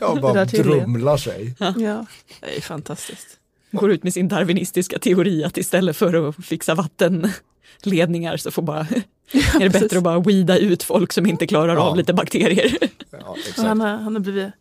[0.01, 1.55] Jag bara drumlar sig.
[1.59, 2.07] ja,
[2.41, 3.27] det är fantastiskt.
[3.71, 8.87] Går ut med sin darwinistiska teori att istället för att fixa vattenledningar så får bara,
[9.33, 11.81] är det bättre att bara weeda ut folk som inte klarar Ja.
[11.81, 12.77] av lite bakterier.
[13.11, 14.53] Ja, han har, han har blivit,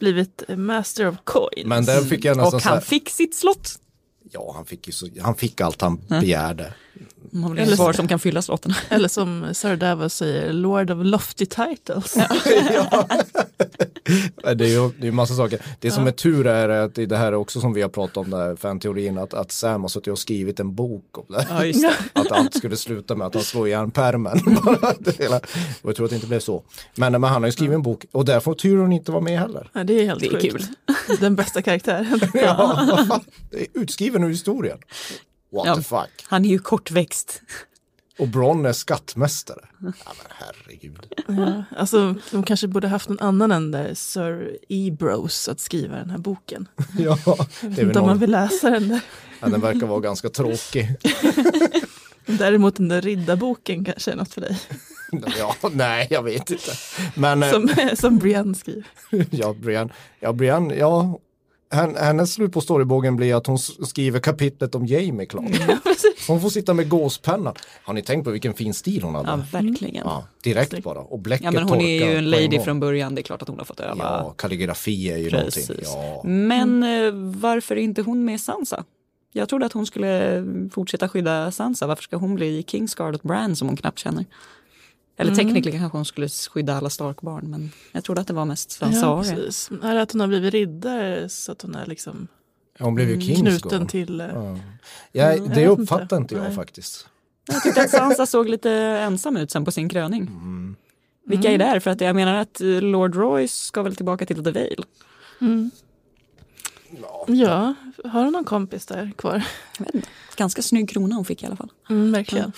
[0.00, 1.66] blivit master of coins.
[1.66, 3.74] Men där fick jag nästan Och så han här, fick sitt slott
[4.30, 6.74] ja han fick ju så, han fick allt han begärde.
[7.42, 8.74] Har väl Eller svar som kan fylla slotten.
[8.88, 12.16] Eller som Sir Davos säger, Lord of Lofty Titles.
[12.74, 13.08] ja.
[14.54, 15.60] Det är ju det är massa saker.
[15.80, 18.16] Det som är tur är att det det här är också som vi har pratat
[18.16, 21.46] om, den här fanteorin, att, att Sam har suttit och skrivit en bok om det.
[21.50, 21.94] Ja, just det.
[22.20, 24.40] Att allt skulle sluta med att han slår igen pärmen.
[25.82, 26.62] Och jag tror att det inte blev så.
[26.96, 29.38] Men, men han har ju skrivit en bok och där får Tyrion inte vara med
[29.38, 29.70] heller.
[29.72, 30.62] Ja, det är helt Det är kul.
[31.20, 32.20] Den bästa karaktären.
[32.34, 33.20] Ja,
[33.50, 34.78] det är utskriven ur historien.
[35.54, 35.74] What Ja.
[35.76, 36.10] the fuck.
[36.28, 37.42] Han är ju kortväxt.
[38.18, 39.60] Och Bronn är skattmästare.
[39.80, 41.06] Ja men herregud.
[41.28, 46.10] Ja, alltså, de kanske borde haft någon annan än där Sir Ebros att skriva den
[46.10, 46.68] här boken.
[46.98, 47.18] Ja,
[47.60, 49.00] det är väl inte om man vill läsa den där.
[49.40, 50.96] ja, den verkar vara ganska tråkig.
[52.26, 54.58] Däremot den där riddarboken kanske är något för dig.
[55.38, 56.72] Ja, nej, jag vet inte.
[57.14, 58.84] Men eh, Som, som Brienne skriver.
[59.30, 61.18] ja, Brian, ja, Brian, ja,
[61.70, 65.44] hennes slut på storybågen blir att hon skriver kapitlet om Jamie klart.
[65.68, 65.76] Ja.
[66.28, 67.54] Hon får sitta med gåspennan.
[67.84, 69.28] Har ni tänkt på vilken fin stil hon hade?
[69.30, 70.06] Ja, Ja, verkligen.
[70.42, 70.98] direkt bara.
[70.98, 73.48] Och bläcket Ja, men hon är ju en lady från början, det är klart att
[73.48, 73.96] hon har fått öva.
[74.04, 75.68] Ja, kalligrafi är ju Precis.
[75.68, 75.90] någonting.
[75.94, 76.22] Ja.
[76.24, 78.84] Men eh, varför är inte hon med Sansa?
[79.32, 81.86] Jag trodde att hon skulle fortsätta skydda Sansa.
[81.86, 84.24] Varför ska hon bli Kingsguard åt Bran som hon knappt känner?
[85.16, 85.46] Eller Mm.
[85.54, 88.98] tekniskt kanske hon skulle skydda alla Stark-barn men jag trodde att det var mest Sansa
[89.06, 89.70] Ja, precis.
[89.82, 92.28] Är det att hon har blivit riddare så att hon är liksom
[92.78, 93.88] Hon blev ju knuten Kingsguard.
[93.88, 94.20] till...
[94.20, 94.58] eh, Ja.
[95.12, 96.34] Ja, Mm, jag det vet uppfattar inte.
[96.34, 96.54] jag Nej.
[96.54, 97.06] faktiskt.
[97.46, 100.22] Jag tyckte att Sansa såg lite ensam ut sen på sin kröning.
[100.22, 100.76] Mm.
[101.26, 101.80] Vilka är där?
[101.80, 104.76] För att jag menar att eh, Lord Royce ska väl tillbaka till The Vale.
[105.40, 105.70] Mm.
[107.26, 107.74] Ja,
[108.04, 109.42] har hon någon kompis där kvar?
[109.78, 110.08] Jag vet inte.
[110.36, 111.72] Ganska snygg krona hon fick i alla fall.
[111.90, 112.52] Mm, verkligen.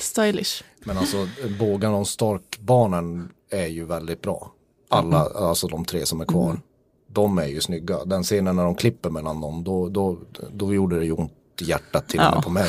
[0.00, 0.62] Stylish.
[0.84, 4.52] Men alltså bågarna och Stark-barnen är ju väldigt bra.
[4.88, 6.60] Alla, alltså de tre som är kvar.
[7.08, 8.04] De är ju snygga.
[8.04, 10.18] Den scenen när de klipper mellan dem, då, då,
[10.52, 12.34] då gjorde det ju ont i hjärtat till och Ja.
[12.34, 12.68] med på mig.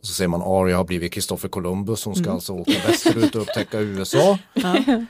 [0.00, 2.04] Och så ser man Arya har blivit Kristoffer Columbus.
[2.04, 4.38] Hon ska alltså åka västerut och upptäcka USA.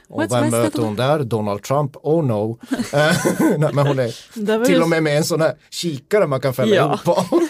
[0.08, 1.24] Och What's vem möter hon där?
[1.24, 1.96] Donald Trump?
[2.02, 2.58] Oh no.
[2.70, 3.12] Eh,
[3.58, 6.54] Nej, men hon är till det, och med med en sån här kikare man kan
[6.54, 6.84] fälla Ja.
[6.86, 7.40] ihop på.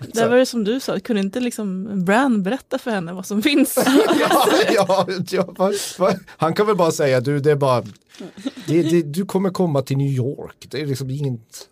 [0.12, 3.42] där var det som du sa, kunde inte liksom Bran berätta för henne vad som
[3.42, 3.78] finns?
[4.74, 6.14] ja, ja, ja?
[6.26, 7.82] Han kan väl bara säga du det är bara
[8.66, 10.66] det, det, du kommer komma till New York.
[10.70, 11.68] Det är liksom inget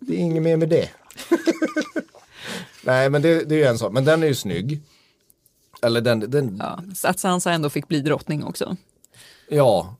[0.00, 0.88] det är inget mer med det.
[2.84, 4.80] Nej men det, det är ju en sak, men den är ju snygg.
[5.82, 8.76] Eller den, den ja, så att Sansa ändå fick bli drottning också.
[9.48, 9.96] ja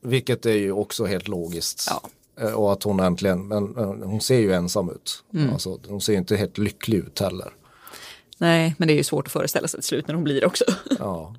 [0.00, 1.86] vilket är ju också helt logiskt.
[1.90, 2.02] Ja.
[2.46, 5.24] Eh, Och att hon äntligen, men hon ser ju ensam ut.
[5.52, 7.52] Alltså, hon ser ju inte helt lycklig ut heller.
[8.38, 10.64] Nej, men det är ju svårt att föreställa sig till slut när hon blir också.
[10.98, 11.34] Ja.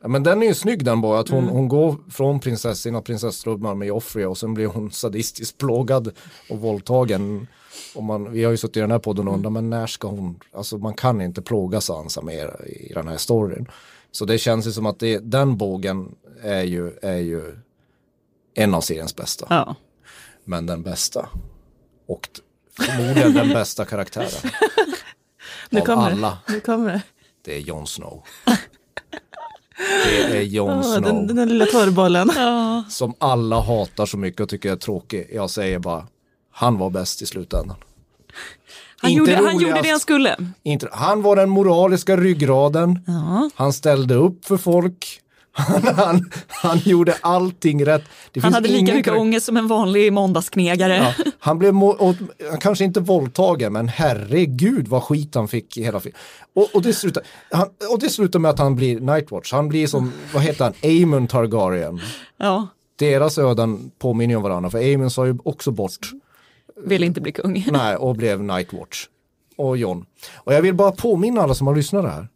[0.00, 3.78] Men den är ju snygg den bara, att hon, hon går från prinsessan och prinsesstrumman
[3.78, 6.12] med Joffrey och sen blir hon sadistiskt plågad
[6.50, 7.46] och våldtagen.
[7.94, 10.08] Och man, vi har ju suttit i den här podden och undrat, men när ska
[10.08, 13.66] hon, alltså man kan inte plåga Sansa mer i den här storyn.
[14.12, 17.56] Så det känns ju som att det, den bågen är ju, är ju
[18.54, 19.74] en av seriens bästa, Ja.
[20.44, 21.28] men den bästa.
[22.06, 22.28] Och
[22.78, 24.28] förmodligen den bästa karaktären.
[25.70, 26.52] Nu av kommer alla, det.
[26.52, 27.02] Nu kommer det.
[27.44, 28.22] det är Jon Snow.
[30.06, 31.02] Det är Jon Snow.
[31.02, 32.30] den, den lilla torrbollen.
[32.90, 35.30] som alla hatar så mycket och tycker är tråkig.
[35.32, 36.06] Jag säger bara,
[36.58, 37.76] han var bäst i slutändan.
[39.00, 40.36] Han, Inte gjorde, han gjorde det han skulle.
[40.62, 42.98] Inte, han var den moraliska ryggraden.
[43.06, 43.50] Ja.
[43.54, 45.20] Han ställde upp för folk.
[45.58, 48.02] Han, han, han gjorde allting rätt.
[48.32, 50.96] Det Han hade lika mycket ångest som en vanlig måndagsknegare.
[50.96, 52.14] Ja, han blev och,
[52.60, 56.20] kanske inte våldtagen men herregud vad skit han fick i hela filmen.
[56.54, 59.52] Och, och, det slutar, han, och det slutar med att han blir Nightwatch.
[59.52, 62.00] Han blir som, vad heter han, Aemon Targaryen.
[62.36, 62.68] Ja,
[62.98, 66.10] Deras öden påminner om varandra för Aemon sa ju också bort
[66.84, 67.66] vill inte bli kung.
[67.70, 69.06] Nej, och blev Nightwatch.
[69.56, 70.06] Och John.
[70.34, 72.28] Och jag vill bara påminna alla som har lyssnat här.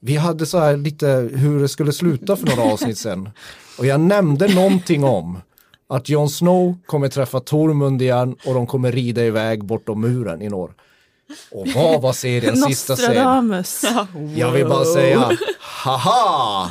[0.00, 3.30] Vi hade så här lite hur det skulle sluta för några avsnitt sedan.
[3.78, 5.40] Och jag nämnde någonting om
[5.88, 10.48] att Jon Snow kommer träffa Tormund igen och de kommer rida iväg bortom muren i
[10.48, 10.74] norr.
[11.50, 13.06] Och vad var seriens sista scen?
[13.06, 13.84] Nostradamus.
[14.36, 16.70] Jag vill bara säga, haha!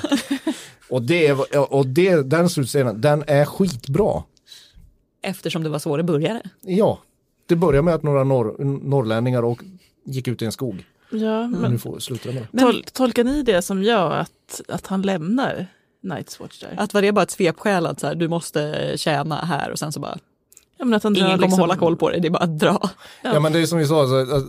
[0.89, 4.23] Och, det, och det, den slutscenen, den är skitbra.
[5.23, 6.41] Eftersom det var så det började.
[6.61, 6.99] Ja,
[7.45, 9.63] det börjar med att några norr, norrlänningar och
[10.05, 10.85] gick ut i en skog.
[11.09, 12.47] Ja, Men men nu får sluta med.
[12.51, 15.67] Men- tol tolkar ni det som jag, att, att han lämnar
[16.03, 16.75] Night's Watch där?
[16.77, 19.91] Att var det bara ett svepskäl att så här, du måste tjäna här och sen
[19.91, 20.17] så bara
[20.77, 22.59] Ja, men att han ingen kommer liksom- hålla koll på det, det är bara att
[22.59, 22.89] dra.
[23.23, 23.39] Ja.
[23.39, 24.45] men det är som vi sa, alltså,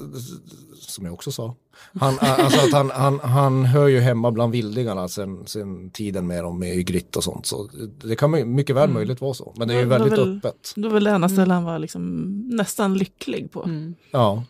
[0.92, 1.54] som jag också sa.
[2.00, 6.44] Han, alltså att han, han, han hör ju hemma bland vildingarna sen, sen tiden med
[6.44, 7.46] dem med Ygritte och sånt.
[7.46, 7.68] Så
[8.04, 9.52] det kan my- mycket väl möjligt vara så.
[9.56, 10.72] Men det är ju väldigt väl- öppet.
[10.76, 13.84] Det var väl det enda stället han var liksom nästan lycklig på.
[14.10, 14.44] Ja.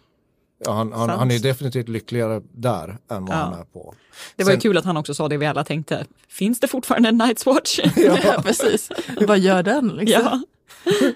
[0.65, 3.41] Ja, han, han, han är definitivt lyckligare där än vad Ja.
[3.41, 3.95] han är på.
[4.37, 6.07] Det var ju Sen- kul att han också sa det vi alla tänkte.
[6.29, 7.81] Finns det fortfarande en Night's Watch?
[8.25, 8.89] Ja, precis.
[9.27, 10.23] Vad gör den liksom?
[10.25, 10.41] ja.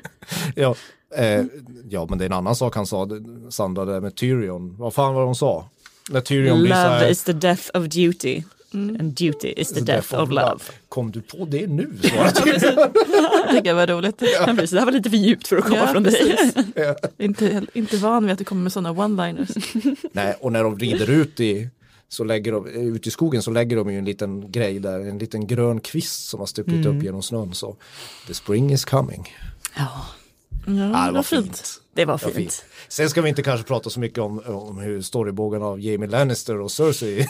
[0.55, 0.75] Ja,
[1.17, 1.45] eh,
[1.89, 4.77] ja, men det är en annan sak han sa, det- Sandra, det där med Tyrion.
[4.79, 5.69] Vad fan var det hon sa?
[6.11, 8.43] När Tyrion blir så Love här, is the death of duty.
[8.73, 10.59] And duty is the death of love.
[10.89, 11.91] Kom du på det nu?
[12.03, 14.23] Jag tycker det var roligt.
[14.39, 14.47] Ja.
[14.47, 16.13] precis, det här var lite för djupt för att komma Ja, från dig.
[16.13, 16.55] precis.
[17.19, 19.97] Inte, inte van vid att det kommer med sådana one-liners.
[20.13, 21.69] Nej, och när de rider ut i,
[22.09, 25.19] så lägger de, ut i skogen så lägger de ju en liten grej där, en
[25.19, 27.55] liten grön kvist som har stuckit upp genom snön.
[27.55, 27.77] Så
[28.27, 29.29] the spring is coming.
[29.77, 29.89] Ja,
[30.67, 31.81] Ja, det var fint.
[31.95, 32.37] det var Det var fint.
[32.37, 32.65] fint.
[32.89, 36.61] Sen ska vi inte kanske prata så mycket om, om hur storybågen av Jamie Lannister
[36.61, 37.27] och Cersei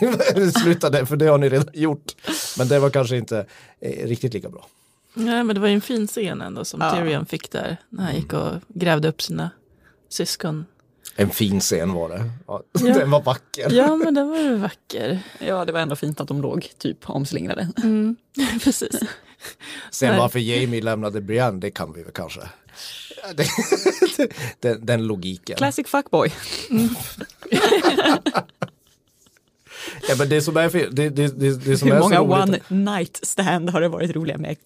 [0.63, 2.13] slutade, för det har ni redan gjort.
[2.59, 3.47] Men det var kanske inte
[3.81, 4.67] eh, riktigt lika bra.
[5.15, 6.91] Nej, men det var ju en fin scen ändå som Ja.
[6.95, 7.77] Tyrion fick där.
[7.89, 9.51] När han gick och grävde upp sina
[10.09, 10.65] syskon.
[11.17, 12.31] En fin scen var det.
[12.47, 12.95] Ja, Ja.
[12.99, 13.73] Den var vacker.
[13.73, 15.21] Ja, men den var ju vacker.
[15.39, 17.69] Ja, det var ändå fint att de låg typ omslingrade.
[18.65, 19.01] Precis.
[19.91, 22.41] Sen varför Jamie lämnade Brienne, det kan vi väl kanske.
[24.61, 25.57] Den, den logiken.
[25.57, 26.33] Classic fuckboy.
[30.09, 33.21] Ja, men det som är, det, det, det, det som Hur är många one night
[33.23, 34.57] stand har det varit roliga med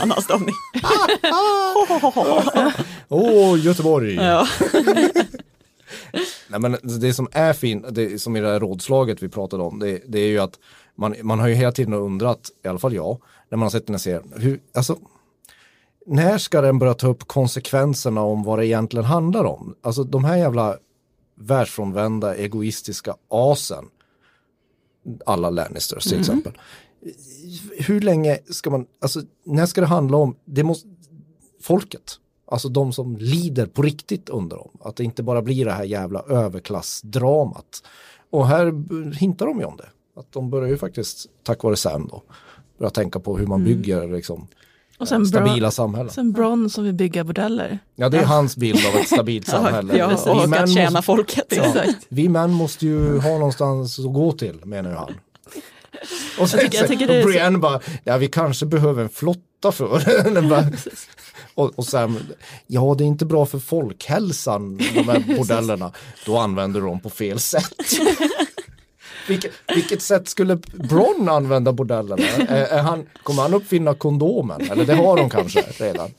[0.00, 0.54] Anna stavning?
[3.08, 4.14] Åh, Göteborg!
[4.14, 4.48] Ja.
[6.48, 9.78] Nej, men det som är fint, det, som i det här rådslaget vi pratade om,
[9.78, 10.58] det, det är ju att
[10.94, 13.86] man, man har ju hela tiden undrat, i alla fall jag, när man har sett
[13.86, 14.98] den här serien, hur, alltså,
[16.08, 19.74] när ska den börja ta upp konsekvenserna om vad det egentligen handlar om?
[19.82, 20.78] Alltså de här jävla
[21.34, 23.84] världsfrånvända egoistiska asen,
[25.26, 26.52] alla Lannisters till exempel.
[27.78, 30.88] Hur länge ska man, alltså när ska det handla om, det måste,
[31.62, 32.12] folket,
[32.46, 35.84] alltså de som lider på riktigt under dem, att det inte bara blir det här
[35.84, 37.82] jävla överklassdramat.
[38.30, 38.72] Och här
[39.14, 42.22] hintar de ju om det, att de börjar ju faktiskt, tack vare Sam då,
[42.78, 44.46] börja tänka på hur man bygger liksom,
[44.98, 46.10] Och sen, stabila Bron, samhällen.
[46.12, 47.78] sen Bron som vill bygga bordeller.
[47.96, 49.96] Ja, det är hans bild av ett stabilt samhälle.
[49.96, 51.44] Ja, Vi och män att tjäna måste- folket.
[51.50, 51.74] Ja,
[52.08, 55.14] vi män måste ju ha någonstans att gå till, menar han.
[56.40, 59.08] Och sen, Jag tycker- jag tycker och så- Brienne bara, ja vi kanske behöver en
[59.08, 60.64] flotta för bara,
[61.54, 62.18] och, och Sam,
[62.66, 65.92] ja det är inte bra för folkhälsan, de här bordellerna.
[66.26, 67.72] Då använder de på fel sätt.
[69.28, 72.22] Vilket, vilket sätt skulle Bron använda bordellerna?
[72.48, 74.70] Är, är han, kommer han uppfinna kondomen?
[74.70, 76.10] Eller det har de kanske redan.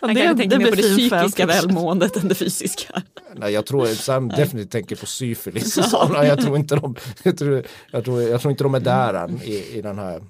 [0.00, 3.02] Han det- kanske tänker det mer på det psykiska välmåendet än det fysiska.
[3.36, 6.26] Nej, jag tror Sam definitivt tänker på syfilis och sådana.
[6.26, 9.42] Jag tror inte de, jag tror, jag tror, jag tror inte de är där än
[9.42, 10.22] i, i den här,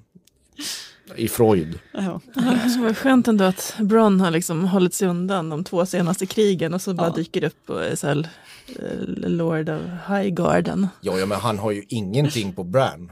[1.15, 1.79] i Freud.
[1.93, 2.21] Ja.
[2.33, 6.73] Det var skönt ändå att Bron har liksom hållit sig undan de två senaste krigen
[6.73, 7.13] och så bara Ja.
[7.13, 8.29] dyker upp och är så här,
[8.67, 10.87] eh, Lord of Highgarden.
[11.01, 13.11] Ja, ja, men han har ju ingenting på Bran.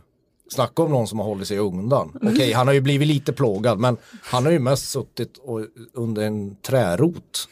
[0.49, 2.19] Snacka om någon som har hållit sig undan.
[2.21, 5.61] Okej, han har ju blivit lite plågad, men han har ju mest suttit och,
[5.93, 7.47] under en trärot.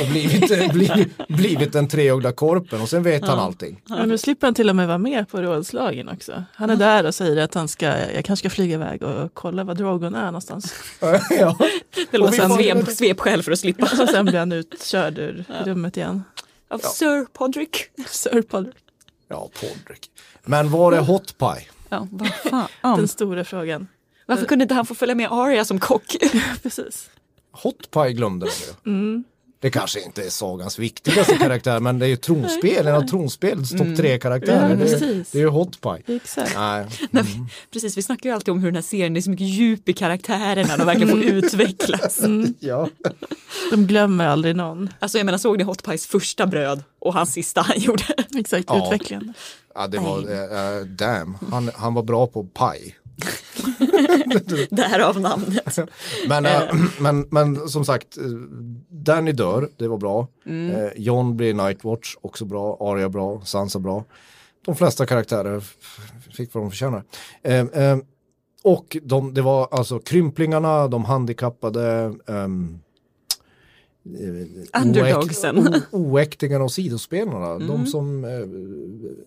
[0.00, 3.82] Och blivit, blivit, blivit den treögda korpen och sen vet han allting.
[3.88, 6.44] Men nu slipper han till och med vara med på rådslagen också.
[6.54, 9.64] Han är där och säger att han ska, jag kanske ska flyga iväg och kolla
[9.64, 10.74] var Drogon är någonstans.
[11.30, 11.56] ja.
[12.10, 13.82] Det låter som får- svep, svepskäl för att slippa.
[14.02, 16.22] Och sen blir han utkörd ur rummet igen.
[16.70, 17.76] Av Sir Podrick.
[18.08, 18.74] Sir Podrick.
[19.28, 20.10] Ja, Podrick.
[20.44, 21.66] Men var det Hot Pie?
[21.88, 22.28] Ja, vad
[22.80, 22.96] fan.
[22.98, 23.88] Den stora frågan.
[24.26, 26.16] Varför kunde inte han få följa med Arya som kock?
[26.62, 27.10] Precis.
[27.52, 28.46] Hot Pie glömde
[28.84, 29.22] de ju.
[29.62, 33.70] Det kanske inte är sagans viktigaste karaktär men det är ju tronspel, en av tronspelets
[33.70, 34.68] topp tre karaktärer.
[34.70, 35.30] Ja, det, är, precis.
[35.30, 36.16] det är ju Hot Pie.
[36.16, 36.54] Exakt.
[36.56, 39.22] Nej, Nej, vi- Precis, vi snackar ju alltid om hur den här serien, det är
[39.22, 42.20] så mycket djup i karaktärerna, de verkligen får utvecklas.
[42.60, 42.88] ja.
[43.70, 44.88] De glömmer aldrig någon.
[44.98, 48.04] Alltså jag menar, såg ni Hot Pies första bröd och hans sista han gjorde?
[48.38, 48.86] Exakt, Ja.
[48.86, 49.32] utvecklande.
[49.74, 52.96] ja, det var, eh, damn, han, han var bra på paj.
[54.70, 55.78] Därav namnet.
[56.28, 56.62] Men, eh,
[57.00, 58.24] men, men som sagt, eh,
[58.88, 60.28] Danny dör, det var bra.
[60.46, 62.76] Eh, John blir Nightwatch, också bra.
[62.80, 64.04] Arya bra, Sansa bra.
[64.64, 65.60] De flesta karaktärer
[66.36, 67.04] fick vad de förtjänar.
[67.42, 67.98] Eh, eh,
[68.62, 72.80] och de, det var alltså krymplingarna, de handikappade, ehm,
[74.04, 75.82] eh, Underdogsen.
[75.90, 77.58] oäktingarna och sidospelarna.
[77.58, 78.26] De som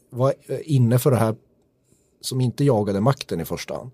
[0.09, 1.35] var inne för det här,
[2.21, 3.91] som inte jagade makten i första hand.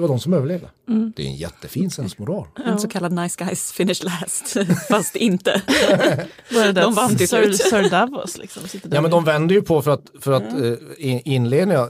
[0.00, 0.70] Det var de som överlevde.
[1.16, 2.46] Det är en jättefin sensmoral.
[2.66, 4.56] En så kallad nice guys finish last,
[4.88, 5.62] fast inte.
[6.50, 7.56] Det De vann till slut.
[7.56, 11.22] Sir Davos liksom Ja men de vänder ju på för att, för att eh, in-
[11.24, 11.88] inledningen,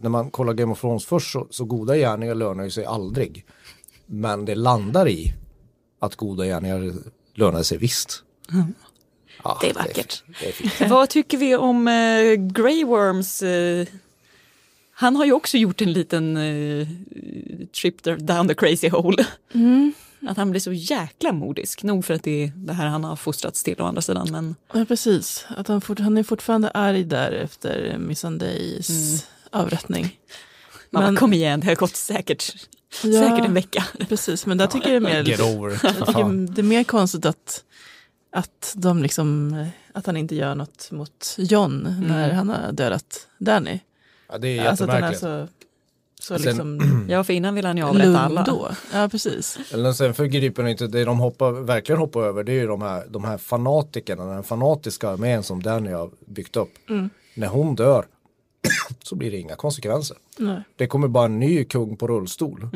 [0.00, 3.44] när man kollar Game of Thrones först så, så goda gärningar lönar ju sig aldrig.
[4.06, 5.32] Men det landar i
[6.00, 6.92] att goda gärningar
[7.34, 8.22] lönar sig visst.
[9.44, 10.22] Ja, Det är vackert.
[10.40, 10.90] Det är, fint.
[10.90, 13.42] Vad tycker vi om eh, Grey Worms?
[13.42, 13.86] Eh,
[15.00, 16.86] han har ju också gjort en liten eh,
[17.80, 19.26] trip down the crazy hole.
[20.28, 21.82] Att han blir så jäkla modisk.
[21.82, 24.28] Nog för att det är det här han har fostrats till å andra sidan.
[24.32, 25.46] Men Ja, precis.
[25.56, 29.64] Att han, fort, han är fortfarande arg där efter Missandei's Mm.
[29.64, 30.02] avrättning.
[30.90, 32.54] man Men- bara, kom igen, det har gått säkert,
[33.02, 33.20] Ja.
[33.28, 33.84] säkert en vecka.
[34.08, 37.26] Precis, men där tycker jag det är mer, Get over jag det är mer konstigt
[37.26, 37.64] att,
[38.32, 39.56] att, de liksom,
[39.92, 43.80] att han inte gör något mot John när han har dödat Danny.
[44.32, 45.50] Ja, det är Alltså att han är jättemärkligt.
[46.20, 46.42] så, så Sen-
[46.78, 48.42] liksom Ja, för innan vill han ju avrätta alla.
[48.42, 48.68] då.
[48.92, 49.58] Ja, precis.
[49.72, 52.82] Eller sen förgriper de inte, det de hoppar, verkligen hoppar över det är ju de
[52.82, 56.72] här, de här fanatikerna, den fanatiska armén som Danny har byggt upp.
[57.34, 58.04] När hon dör
[59.02, 60.16] så blir det inga konsekvenser.
[60.38, 60.62] Nej.
[60.76, 62.68] Det kommer bara en ny kung på rullstol.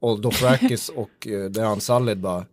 [0.00, 2.44] Och Dothrakis och eh, Dejan Salid bara,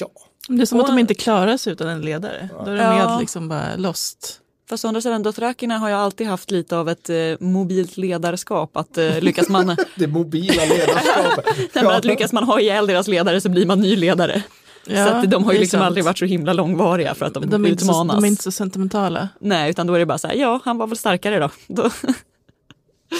[0.00, 0.08] ja.
[0.48, 2.48] Det är som att Och- de inte klarar sig utan en ledare.
[2.64, 3.08] Då är de Ja.
[3.10, 4.40] med liksom bara lost.
[4.74, 8.76] Fast å andra sidan, Dothrakina har ju alltid haft lite av ett eh, mobilt ledarskap.
[8.76, 11.74] Att eh, lyckas man Det mobila ledarskapet.
[11.74, 14.42] Nej, att lyckas man ha ihjäl deras ledare så blir man ny ledare.
[14.86, 15.86] Ja, så att de har ju det liksom sant.
[15.86, 18.16] aldrig varit så himla långvariga för att de, de inte så, utmanas.
[18.16, 19.28] de är inte så sentimentala.
[19.40, 21.50] Nej, utan då är det bara så här, ja, han var väl starkare då.
[21.66, 21.90] då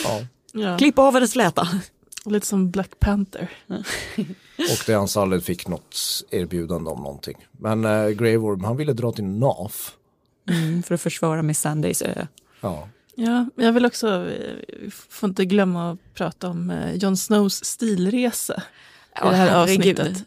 [0.05, 0.21] Ja.
[0.53, 0.79] Ja.
[0.79, 1.69] klipp av eller släta.
[2.25, 3.51] Lite som Black Panther.
[4.59, 5.97] Och Dejan Salid fick något
[6.31, 7.37] erbjudande om någonting.
[7.53, 9.95] Men eh, Grey Worm, han ville dra till NAF.
[10.51, 12.27] Mm, för att försvara med Sundays ö.
[12.61, 12.89] Ja.
[13.17, 14.31] Ja, jag vill också,
[15.09, 18.63] får inte glömma att prata om eh, Jon Snows stilresa
[19.17, 20.25] i det här avsnittet.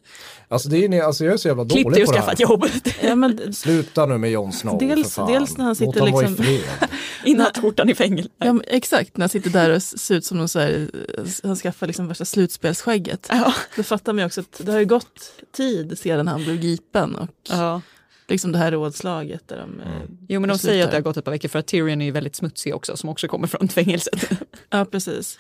[0.49, 2.31] Alltså, det är, alltså jag är så jävla Klipp dålig dig på och det skaffa
[2.31, 2.45] ett här.
[2.49, 2.65] jobb
[3.01, 5.31] Ja, men, Sluta nu med Jon Snow Dels- för fan.
[5.31, 6.61] dels när han sitter Låt liksom- fred.
[7.25, 8.29] i nattskjortan i fängelse.
[8.37, 11.23] ja, men exakt, när han sitter där och ser ut som någon så här, eh,
[11.43, 13.27] han skaffar liksom värsta slutspelsskägget.
[13.29, 13.53] Ja.
[13.75, 17.15] Då fattar man ju också att det har ju gått tid sedan han blev gripen
[17.15, 17.81] och Ja.
[18.27, 19.87] Liksom det här rådslaget där de eh,
[20.27, 20.57] Jo men de beslutar.
[20.57, 22.75] säger att det har gått ett par veckor för att Tyrion är ju väldigt smutsig
[22.75, 24.29] också som också kommer från fängelset.
[24.69, 25.39] Ja, precis.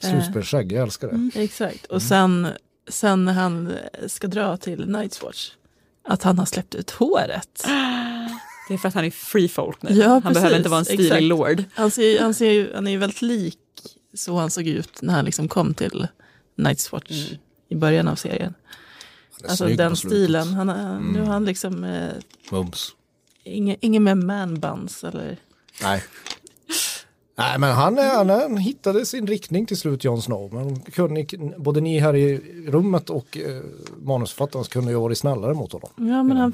[0.00, 1.42] Slutspelsskägg, jag älskar det.
[1.42, 1.86] Exakt.
[1.86, 2.48] Och sen,
[2.88, 3.72] sen när han
[4.06, 5.50] ska dra till Night's Watch,
[6.08, 7.64] att han har släppt ut håret.
[8.68, 9.90] Det är för att han är free folk nu.
[9.94, 10.34] Ja, han precis.
[10.34, 11.64] behöver inte vara en stilig lord.
[11.74, 13.58] Han, ser, han, ser, han är ju väldigt lik
[14.14, 16.06] så han såg ut när han liksom kom till
[16.56, 17.32] Night's Watch
[17.68, 18.54] i början av serien.
[19.44, 20.48] Alltså den stilen.
[20.48, 22.10] Han, har- Nu har han liksom eh,
[22.50, 22.90] Mums.
[23.44, 25.36] ingen, ingen med man-buns eller
[25.82, 26.02] Nej.
[27.38, 30.54] Nej men han, är- han, han hittade sin riktning till slut Jon Snow.
[30.54, 31.26] Men kunde,
[31.58, 33.62] både ni här i rummet och eh,
[34.02, 35.90] manusförfattarna kunde ju varit snällare mot honom.
[35.96, 36.52] Ja, men han,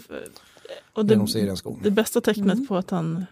[0.92, 1.26] och det,
[1.82, 3.24] det bästa tecknet på att han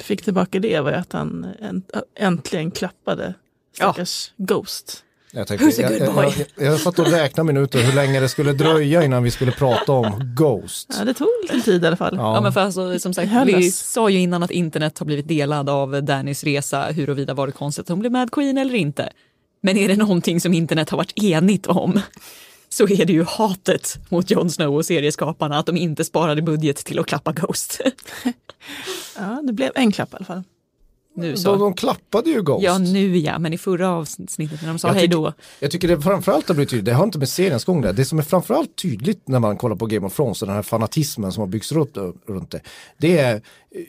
[0.00, 3.34] fick tillbaka det var ju att han änt, äntligen klappade
[3.78, 3.92] Ja.
[3.92, 5.04] stackars Ghost.
[5.32, 6.46] Jag, tänkte, Who's a jag, good jag, boy?
[6.56, 9.92] jag, jag satt och räknade minuter hur länge det skulle dröja innan vi skulle prata
[9.92, 10.94] om Ghost.
[10.98, 12.16] Ja, det tog lite tid i alla fall.
[12.16, 12.34] Ja.
[12.34, 15.68] Ja men för alltså, som sagt, vi sa ju innan att internet har blivit delad
[15.68, 19.12] av Dannys resa huruvida var det konstigt att hon blev Mad Queen eller inte.
[19.62, 22.00] Men är det någonting som internet har varit enigt om
[22.68, 26.76] så är det ju hatet mot Jon Snow och serieskaparna att de inte sparade budget
[26.76, 27.80] till att klappa Ghost.
[29.16, 30.42] Ja, det blev en klapp i alla fall.
[31.20, 31.56] Nu De, så.
[31.56, 32.64] de klappade ju Ghost.
[32.64, 35.32] Ja, nu ja, men i förra avsnittet när de sa Jag hej tycker- då.
[35.60, 38.04] Jag tycker det framförallt har blivit tydligt, det har inte med seriens gång det, det
[38.04, 41.32] som är framförallt tydligt när man kollar på Game of Thrones och den här fanatismen
[41.32, 41.96] som har byggts runt,
[42.26, 42.60] runt det,
[42.98, 43.42] det är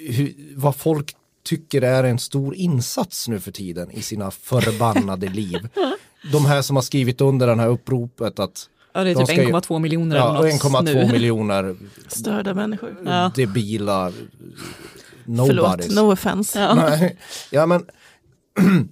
[0.10, 1.16] hur, vad folk
[1.46, 5.58] tycker är en stor insats nu för tiden i sina förbannade liv.
[6.32, 9.28] De här som har skrivit under den här uppropet att Ja, det är de typ
[9.36, 11.12] ska ju- 1,2 miljoner ja, eller något 1,2 nu.
[11.12, 11.76] miljoner
[12.08, 12.96] Störda människor.
[13.06, 13.32] Ja.
[15.38, 15.96] Debila Förlåt, nobodies.
[15.96, 16.60] no offense.
[16.60, 16.74] Ja.
[16.74, 17.18] Nej,
[17.52, 17.86] ja men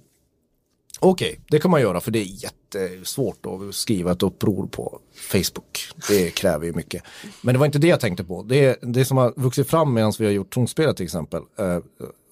[1.02, 5.88] Okej, det kan man göra för det är jättesvårt att skriva ett uppror på Facebook.
[6.08, 7.02] Det kräver ju mycket.
[7.42, 8.42] Men det var inte det jag tänkte på.
[8.42, 11.78] Det, är, det som har vuxit fram medan vi har gjort tronspelet till exempel eh,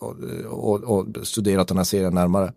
[0.00, 2.52] och, och, och studerat den här serien närmare.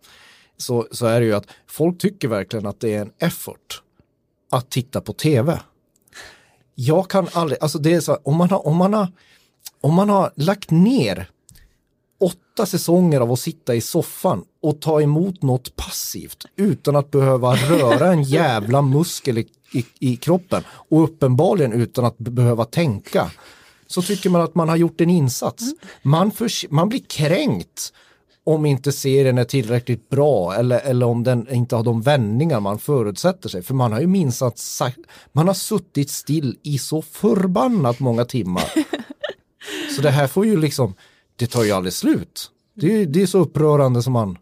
[0.58, 3.82] Så, så är det ju att folk tycker verkligen att det är en effort
[4.52, 5.60] att titta på tv.
[6.76, 9.08] Jag kan aldrig, alltså det är så, om man har, om man har,
[9.82, 11.30] om man har lagt ner
[12.62, 17.56] åtta säsonger av att sitta i soffan och ta emot något passivt utan att behöva
[17.56, 23.32] röra en jävla muskel i, i, i kroppen och uppenbarligen utan att be- behöva tänka
[23.88, 25.64] så tycker man att man har gjort en insats.
[26.02, 27.94] Man, förs- man blir kränkt
[28.44, 32.80] om inte serien är tillräckligt bra eller, eller om den inte har de vändningar man
[32.80, 33.62] förutsätter sig.
[33.62, 35.00] För man har ju minst att sagt,
[35.32, 38.64] man har suttit still i så förbannat många timmar.
[39.96, 40.94] Så det här får ju liksom,
[41.42, 42.52] det tar ju aldrig slut.
[42.76, 44.38] Det är, det är så upprörande som man,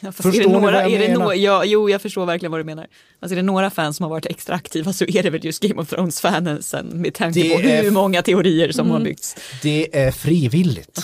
[0.00, 1.20] Ja, Förstår är det ni några, vad jag menar?
[1.20, 2.86] några, ja, jo, jag förstår verkligen vad du menar.
[3.20, 5.62] Alltså är det några fans som har varit extra aktiva så är det väl just
[5.62, 9.36] Game of Thrones-fansen med tanke Det på hur många teorier som har byggts.
[9.62, 11.00] det är frivilligt.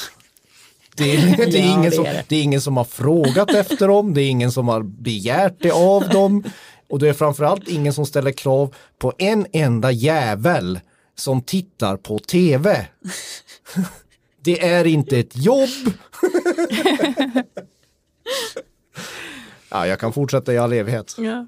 [0.97, 2.25] Det är, det, är Ja, ingen det som, är det.
[2.29, 5.71] det är ingen som har frågat efter dem, det är ingen som har begärt det
[5.71, 6.45] av dem.
[6.89, 10.81] Och det är framförallt ingen som ställer krav på en enda jävel
[11.17, 12.87] som tittar på tv.
[14.45, 15.69] Det är inte ett jobb.
[19.71, 21.15] Ja, jag kan fortsätta i all evighet.
[21.19, 21.47] Ja.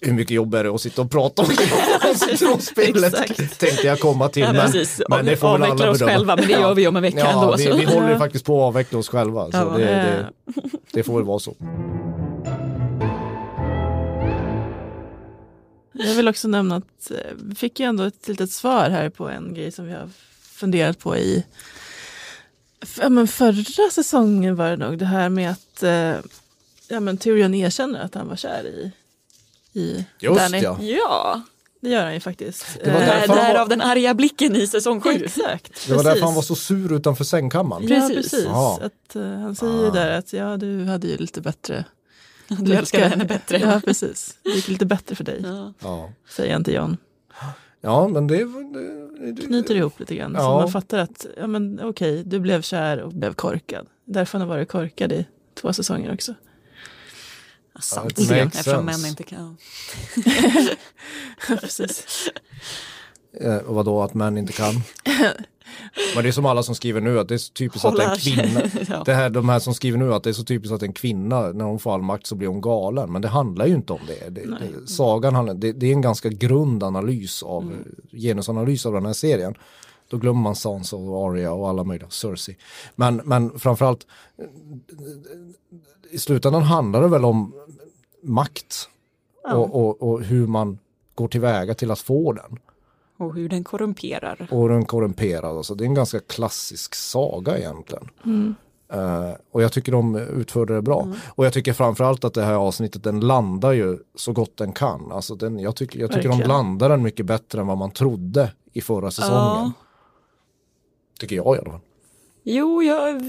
[0.00, 1.48] Hur mycket jobb är det att sitta och prata om?
[2.76, 3.58] Exakt.
[3.58, 4.42] Tänkte jag komma till.
[4.42, 5.02] Ja, men, precis.
[5.08, 6.12] men det får väl alla oss bedöma.
[6.12, 7.56] själva, men det gör vi om en vecka Ja, ändå.
[7.56, 8.18] vi, vi håller Ja.
[8.18, 9.50] faktiskt på att avveckla oss själva.
[9.52, 10.26] Så det, det,
[10.92, 11.54] det får väl vara så.
[15.92, 19.28] Jag vill också nämna att eh, vi fick ju ändå ett litet svar här på
[19.28, 20.08] en grej som vi har
[20.58, 21.44] funderat på i
[23.00, 24.98] ja, men förra säsongen var det nog.
[24.98, 26.16] Det här med att eh,
[26.88, 28.92] ja, men Tyrion erkänner att han var kär i,
[29.80, 30.60] i Just Danny.
[30.60, 30.78] ja.
[30.80, 31.42] Ja,
[31.80, 32.66] Det gör han ju faktiskt.
[32.84, 35.10] Det var Eh, därför var- därav den arga blicken i säsong sju.
[35.24, 35.86] Exakt.
[35.88, 37.88] Det var därför han var så sur utanför sängkammaren.
[37.88, 38.44] Ja, Precis.
[38.44, 38.80] Ja.
[38.82, 41.84] Att, eh, han säger ju där att ja, du hade ju lite bättre
[42.48, 43.58] Du älskade henne bättre.
[43.58, 44.36] Ja, precis.
[44.42, 45.44] Det gick lite bättre för dig,
[45.82, 46.10] Ja.
[46.28, 46.96] Säger han till John.
[47.80, 49.07] ja men det, det, det,
[49.46, 50.32] Knyter ihop lite grann.
[50.34, 50.58] Så Ja.
[50.60, 53.86] man fattar att, ja men okej, du blev kär och blev korkad.
[54.04, 56.34] Därför har han varit korkad i två säsonger också.
[57.74, 58.12] Ja, sant.
[58.16, 59.56] Ja, Eftersom män inte kan.
[61.46, 62.28] precis.
[63.40, 64.74] eh, och vadå att män inte kan?
[66.14, 68.00] Men det är som alla som skriver nu att det är så typiskt att en
[68.00, 69.02] Hålla kvinna, Ja.
[69.04, 71.40] det här, de här som skriver nu att det är så typiskt att en kvinna
[71.52, 73.12] när hon får all makt så blir hon galen.
[73.12, 74.28] Men det handlar ju inte om det.
[74.30, 77.84] det, det sagan handlar, det, det är en ganska grund analys av, Mm.
[78.12, 79.54] genusanalys av den här serien.
[80.10, 82.56] Då glömmer man Sansa och Arya och alla möjliga, Cersei.
[82.96, 84.06] Men, men framförallt
[86.10, 87.52] i slutändan handlar det väl om
[88.22, 88.88] makt
[89.52, 90.78] och, och, och hur man
[91.14, 92.58] går tillväga till att få den.
[93.18, 94.48] Och hur den korrumperar.
[94.50, 95.56] Och den korrumperad.
[95.56, 98.08] Alltså, det är en ganska klassisk saga egentligen.
[98.92, 101.08] Eh, och jag tycker de utförde det bra.
[101.28, 105.12] Och jag tycker framförallt att det här avsnittet den landar ju så gott den kan.
[105.12, 106.48] Alltså den, jag, tycker, jag tycker de Verkligen.
[106.48, 109.42] landar den mycket bättre än vad man trodde i förra säsongen.
[109.42, 109.72] Ja.
[111.20, 111.80] Tycker jag i alla fall.
[112.42, 113.22] Jo, jag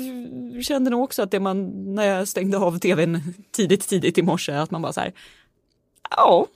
[0.66, 3.22] kände nog också att det man, när jag stängde av tvn
[3.52, 5.14] tidigt, tidigt i morse, att man bara så här,
[6.10, 6.48] ja,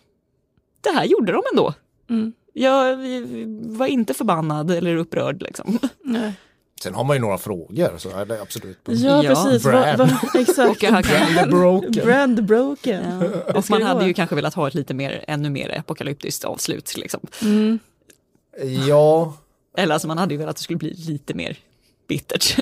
[0.81, 1.73] det här gjorde de ändå.
[2.09, 2.33] Mm.
[2.53, 2.97] Jag
[3.61, 5.79] var inte förbannad eller upprörd liksom.
[6.03, 6.33] Nej.
[6.83, 8.79] Sen har man ju några frågor så är det absolut.
[8.85, 9.35] Ja, Ja.
[9.35, 9.63] precis.
[9.63, 9.97] Brand.
[9.97, 10.79] Va, va, exakt.
[10.79, 12.05] Brand broken.
[12.05, 13.21] Brand broken.
[13.21, 13.53] Ja.
[13.53, 14.07] Och man hade vara.
[14.07, 16.97] ju kanske velat ha ett lite mer, ännu mer apokalyptiskt avslut.
[16.97, 17.19] Liksom.
[17.41, 17.79] Mm.
[18.87, 19.37] Ja,
[19.77, 21.57] Eller alltså man hade ju velat att det skulle bli lite mer
[22.07, 22.57] bittert.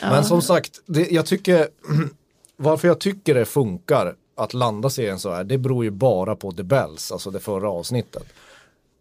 [0.00, 1.68] Men som sagt, det, jag tycker,
[2.56, 6.52] varför jag tycker det funkar att landa serien så här, det beror ju bara på
[6.52, 8.26] The Bells, alltså det förra avsnittet.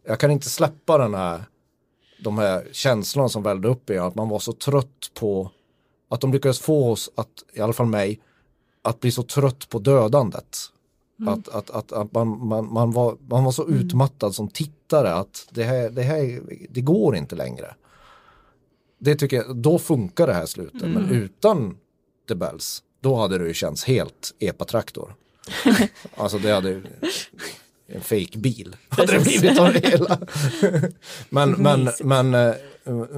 [0.06, 1.44] Jag kan inte släppa den här,
[2.24, 5.52] de här känslorna som vällde upp i att man var så trött på,
[6.10, 8.20] att de lyckades få oss, att, i alla fall mig,
[8.82, 10.58] att bli så trött på dödandet.
[11.28, 15.48] Att, att, att, att man, man, man, var, man var så utmattad som tittare att
[15.52, 17.76] det här, det här, det går inte längre.
[18.98, 20.82] det tycker jag, då funkar det här slutet.
[20.82, 21.78] Men utan
[22.28, 25.16] The Bells, då hade det ju känts helt epatraktor.
[26.16, 26.84] alltså det hade ju
[27.88, 30.20] en fake bil hade det blivit av det hela.
[31.30, 32.56] men, men, men, eh,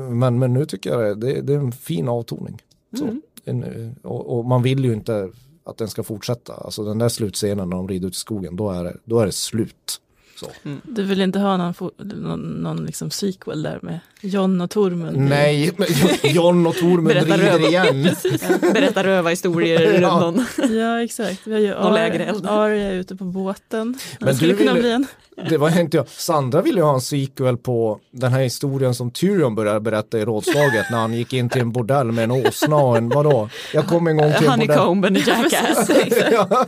[0.10, 2.62] men, men nu tycker jag det, det, är en fin avtoning.
[3.00, 5.30] Så, en, eh, och, och man vill ju inte
[5.64, 6.54] att den ska fortsätta.
[6.54, 9.26] Alltså den där slutscenen när de rider ut i skogen, då är det, då är
[9.26, 10.00] det slut.
[10.36, 10.48] Så.
[10.84, 15.18] Du vill inte ha någon, någon, någon liksom sequel där med John och Tormund?
[15.18, 15.72] Nej,
[16.24, 17.68] John och Tormund Berätta rider röva.
[17.68, 18.10] igen.
[18.74, 20.10] Berätta röva-historier Ja.
[20.10, 20.46] runt någon.
[20.78, 21.74] Ja exakt, vi har ju.
[22.48, 23.98] Arya ute på båten.
[24.20, 25.08] Det Men skulle du kunna ville- bli en.
[25.50, 26.08] Det var inte jag.
[26.08, 30.26] Sandra ville ju ha en sequel på den här historien som Tyrion började berätta i
[30.26, 33.50] rådslaget när han gick in till en bordell med en åsna och en vadå?
[33.74, 34.78] Jag kom en gång till en bordell.
[34.78, 35.90] Honeycomb and a jackass.
[36.32, 36.66] ja,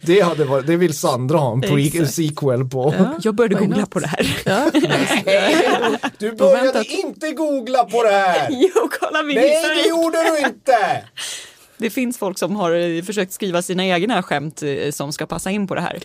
[0.00, 2.14] det, hade varit, det vill Sandra ha en pre- Exakt.
[2.14, 2.94] sequel på.
[2.98, 4.42] Ja, Jag började googla på det här.
[4.44, 4.70] Ja.
[6.18, 8.48] Du började inte googla på det här!
[8.50, 9.86] Jo, kolla min Nej, det historik.
[9.88, 11.04] gjorde du inte!
[11.78, 15.50] Det finns folk som har eh, försökt skriva sina egna skämt eh, som ska passa
[15.50, 15.98] in på det här.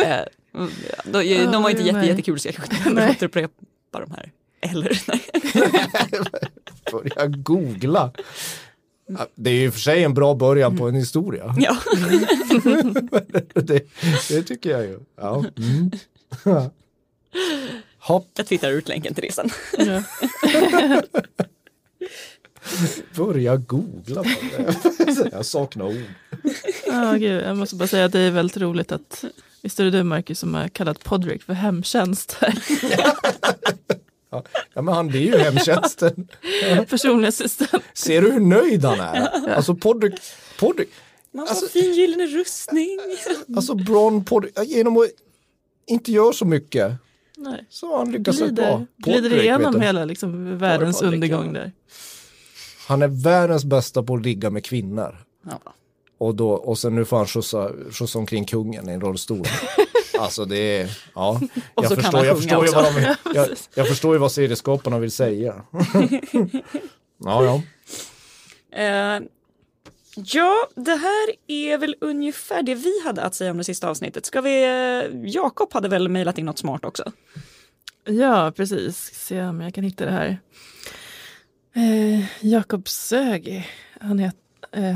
[0.00, 0.16] Eh,
[1.04, 2.08] de, de var inte Oj, jätte, nej.
[2.08, 3.52] jättekul så jag kunde återupprepa
[3.92, 4.30] de här.
[4.60, 5.20] Eller nej.
[6.92, 8.10] Börja googla.
[9.34, 11.54] Det är ju för sig en bra början på en historia.
[11.58, 11.76] Ja.
[13.54, 13.84] Det,
[14.28, 14.98] det tycker jag ju.
[15.16, 15.44] Ja.
[15.58, 15.90] Mm.
[17.98, 19.50] Hopp, Jag twittrar ut länken till det sen.
[19.78, 20.02] Ja.
[23.24, 25.28] börja googla på det.
[25.32, 26.04] Jag saknar ord.
[26.86, 29.24] Ja, gud, jag måste bara säga att det är väldigt roligt att
[29.64, 32.54] Visst är det du Marcus som har kallat Podrick för hemtjänst här?
[34.74, 36.28] Ja men han, det är ju hemtjänsten.
[36.90, 37.82] Personlig assistent.
[37.94, 39.48] Ser du hur nöjd han är?
[39.54, 40.14] Alltså Podrick,
[40.58, 40.88] Podrick,
[41.32, 42.98] Man Alltså- fin gyllene rustning.
[43.56, 45.06] alltså Bron Podrick, genom att
[45.86, 46.92] inte göra så mycket
[47.36, 47.64] Nej.
[47.68, 48.86] så har han lyckats rätt bra.
[48.96, 51.72] Glider, igenom hela liksom, världens undergång där.
[52.88, 55.16] Han är världens bästa på att ligga med kvinnor.
[55.50, 55.60] Ja.
[56.18, 59.46] Och, då, och sen nu får han skjutsa, skjutsa omkring kungen i en rullstol.
[60.18, 61.40] Alltså det är, ja.
[61.74, 64.32] Och Jag så kan förstår, jag, förstår ju vad de, jag, jag förstår ju vad
[64.32, 65.62] serieskaparna vill säga.
[67.24, 67.62] ja, ja.
[68.78, 69.22] Eh,
[70.16, 74.26] ja, det här är väl ungefär det vi hade att säga om det sista avsnittet.
[74.26, 77.12] Ska vi, eh, Jakob hade väl mejlat in något smart också?
[78.04, 78.96] Ja, precis.
[79.14, 80.38] Se om jag kan hitta det här.
[81.74, 83.68] Eh, Jakob Sög,
[84.00, 84.36] han, het,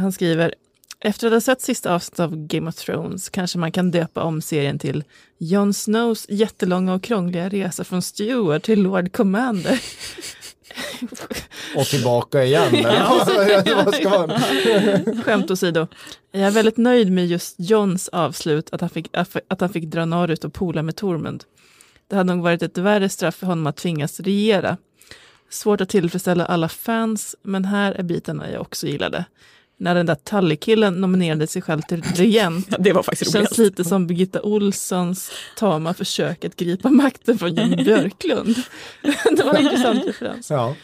[0.01, 0.55] han skriver
[1.01, 4.43] efter att ha sett sista avsnittet av Game of Thrones kanske man kan döpa om
[4.43, 5.05] serien till
[5.39, 9.81] Jon Snows jättelånga och krångliga resa från Steward till Lord Commander.
[11.77, 12.73] Och tillbaka igen.
[14.05, 15.23] man?
[15.23, 15.87] Skämt åsido.
[16.33, 19.09] Jag är väldigt nöjd med just Johns avslut, att han fick,
[19.49, 21.45] att han fick dra norrut och pola med Tormund.
[22.09, 24.77] Det hade nog varit ett värre straff för honom att tvingas regera.
[25.51, 29.25] Svårt att tillfredsställa alla fans, men här är bitarna jag också gillade.
[29.81, 33.71] När den där Tully-killen nominerade sig själv till regent Det var faktiskt känns roligt.
[33.79, 38.57] lite som Birgitta Olssons tama försök att gripa makten från Jan Björklund.
[39.37, 40.51] det var en intressant referens.
[40.51, 40.75] Ja.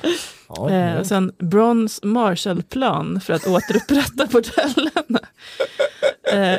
[0.56, 5.20] Ja, Eh, sen Brons Marshallplan för att återupprätta bordellerna.
[6.32, 6.58] Eh,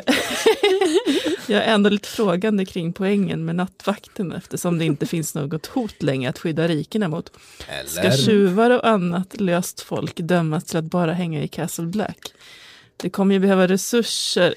[1.46, 6.02] jag är ändå lite frågande kring poängen med nattvakten eftersom det inte finns något hot
[6.02, 7.30] längre att skydda rikena mot.
[7.86, 8.16] Ska Eller?
[8.16, 12.18] tjuvar och annat löst folk dömas till att bara hänga i Castle Black?
[12.96, 14.54] Det kommer ju behöva resurser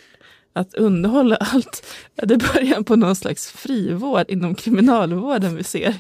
[0.54, 1.86] att underhålla allt.
[2.16, 5.96] Är det början på någon slags frivård inom kriminalvården vi ser?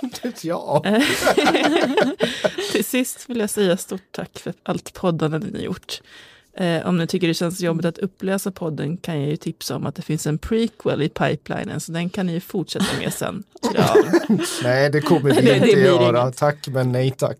[0.42, 0.82] Ja.
[2.72, 6.00] Till sist vill jag säga stort tack för allt poddande ni gjort.
[6.56, 9.86] Eh, om ni tycker det känns jobbigt att upplösa podden kan jag ju tipsa om
[9.86, 13.42] att det finns en prequel i pipelinen så den kan ni ju fortsätta med sen.
[13.74, 13.94] Ja.
[14.62, 16.22] Nej, det kommer vi Det- det inte blir göra.
[16.22, 16.36] inget.
[16.36, 17.36] Tack men nej tack.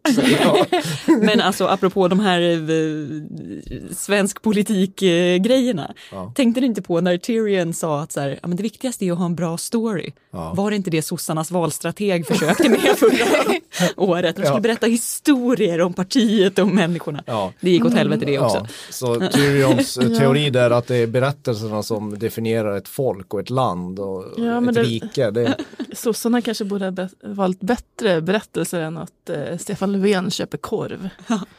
[1.20, 5.94] Men alltså apropå de här eh, svensk politik-grejerna.
[6.12, 6.32] Ja.
[6.34, 9.12] Tänkte ni inte på när Tyrion sa att så här, ja, men det viktigaste är
[9.12, 10.10] att ha en bra story.
[10.32, 10.54] Ja.
[10.56, 13.54] Var det inte det sossarnas valstrateg försökte med förra
[13.96, 14.36] året?
[14.36, 14.60] De skulle Ja.
[14.60, 17.22] berätta historier om partiet och människorna.
[17.26, 17.52] Ja.
[17.60, 18.66] Det gick åt helvete det också.
[19.20, 23.40] Ja, så Tyrions eh, teori där att det är berättelserna som definierar ett folk och
[23.40, 25.30] ett land och Ja, ett det- rike.
[25.30, 25.56] Det,
[25.92, 31.08] Sossarna kanske borde ha be- valt bättre berättelser än att eh, Stefan Löfven köper korv.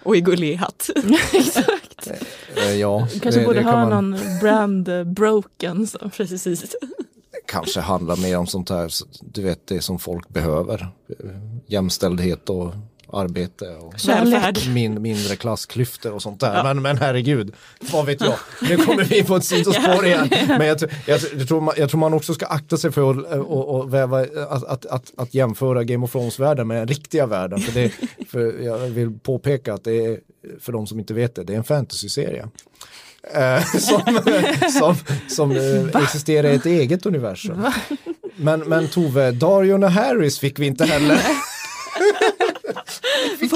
[0.03, 0.89] Och i gullig hatt.
[1.33, 2.07] Exakt.
[2.55, 5.87] eh, ja, Kanske det, borde det ha man, någon brand eh, broken.
[5.87, 6.09] Så.
[6.09, 6.75] Precis.
[7.47, 8.91] kanske handlar mer om sånt här,
[9.21, 10.81] du vet det som folk behöver.
[11.09, 11.29] Eh,
[11.67, 12.73] Jämställdhet och
[13.15, 13.93] arbete och
[14.73, 16.63] min, mindre klassklyftor och sånt där.
[16.63, 17.53] Men, men herregud,
[17.91, 18.35] vad vet jag.
[18.61, 20.29] Nu kommer vi på ett sidospår igen.
[20.47, 23.39] Men jag, jag, jag, tror man, jag tror man också ska akta sig för att,
[23.39, 27.59] och, och väva, att, att, att, att jämföra Game of Thrones-världen med den riktiga världen.
[27.59, 27.91] För, det,
[28.29, 30.19] för jag vill påpeka att det är,
[30.59, 32.47] för de som inte vet det, det är en fantasy-serie.
[33.33, 34.01] Eh, som
[34.79, 34.95] som,
[35.27, 37.65] som eh, existerar i ett eget universum.
[38.35, 41.19] Men, men Tove, Darion och Harris fick vi inte heller.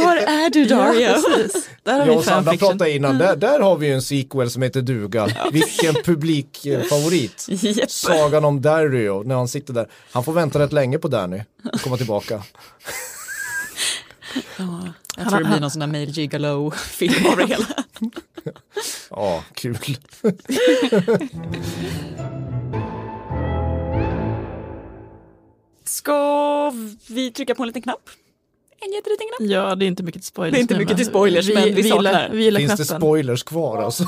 [0.04, 1.02] Var är du Dario?
[1.02, 1.70] Ja, precis.
[1.84, 4.62] Där har Jag vi och Sandra pratade innan, där, där har vi en sequel som
[4.62, 5.28] heter Duga.
[5.52, 7.46] Vilken publikfavorit.
[7.50, 7.92] Japp.
[7.92, 9.88] Sagan om Dario, när han sitter där.
[10.12, 11.42] Han får vänta rätt länge på Danny
[11.74, 12.44] att komma tillbaka.
[14.58, 14.88] Ja,
[15.18, 17.66] jag tror det blir någon sån där Mail Gigolo-film av det hela.
[19.10, 19.78] Ja, kul.
[25.86, 26.74] Ska
[27.08, 28.10] vi trycka på en liten knapp?
[28.82, 29.50] En jätteliten knapp?
[29.50, 30.54] Ja, det är inte mycket spoilers.
[30.54, 32.12] Det är inte nu, mycket till spoilers, vi, men vi vi, saknar.
[32.12, 33.02] gillar, vi gillar Finns det knappen.
[33.02, 34.04] spoilers kvar alltså?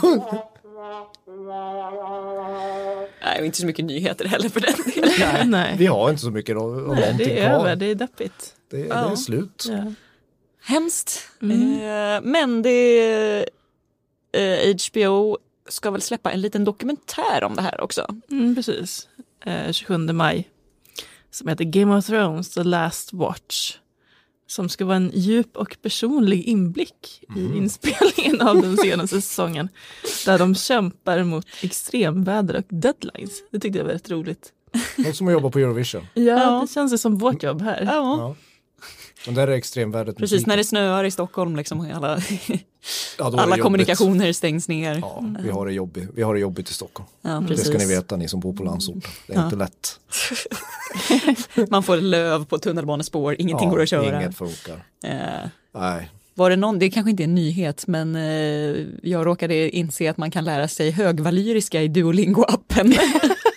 [3.23, 5.49] Nej, inte så mycket nyheter heller för den delen.
[5.51, 7.59] Nej, Vi har inte så mycket av någonting det är kvar.
[7.59, 8.55] över, det är deppigt.
[8.71, 9.11] Det, det Ja.
[9.11, 9.65] är slut.
[9.69, 9.93] Ja.
[10.63, 11.27] Hemskt.
[11.41, 11.73] Mm.
[11.73, 13.45] Eh, men det
[14.31, 15.37] eh, HBO
[15.69, 18.15] ska väl släppa en liten dokumentär om det här också.
[18.31, 19.07] Mm, precis.
[19.45, 20.49] Eh, 27 maj.
[21.31, 23.77] Som heter Game of Thrones, The Last Watch.
[24.51, 29.69] Som ska vara en djup och personlig inblick i inspelningen av den senaste säsongen.
[30.25, 33.31] Där de kämpar mot extremväder och deadlines.
[33.51, 34.49] Det tyckte jag var rätt roligt.
[34.97, 36.01] Något som att jobba på Eurovision.
[36.13, 36.61] Ja, Ja.
[36.67, 37.81] det känns ju som vårt jobb här.
[37.81, 37.91] Ja.
[37.91, 38.35] Ja.
[39.25, 40.47] Men där är extremvädret Precis musik.
[40.47, 42.21] när det snöar i Stockholm, liksom, alla,
[43.17, 43.63] ja, alla jobbigt.
[43.63, 44.95] kommunikationer stängs ner.
[45.01, 46.09] Ja, vi har det jobbigt.
[46.15, 47.09] Vi har det jobbigt i Stockholm.
[47.21, 49.01] Ja, Det ska ni veta ni som bor på landsorten.
[49.27, 49.99] Det är inte lätt.
[51.69, 54.21] Man får löv på tunnelbanespår, ingenting går att köra.
[54.21, 54.83] Inget funkar.
[55.03, 56.09] Eh, Nej.
[56.33, 60.17] var det någon, det kanske inte är en nyhet, men eh, jag råkade inse att
[60.17, 62.97] man kan lära sig högvalyriska i Duolingo-appen.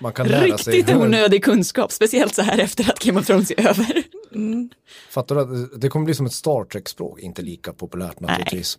[0.00, 0.74] Man kan lära sig.
[0.76, 4.02] Riktigt onödig kunskap, speciellt så här efter att Game of Thrones är över.
[4.34, 4.68] Mm.
[5.10, 8.78] Fattar du att det kommer bli som ett Star Trek-språk, inte lika populärt naturligtvis.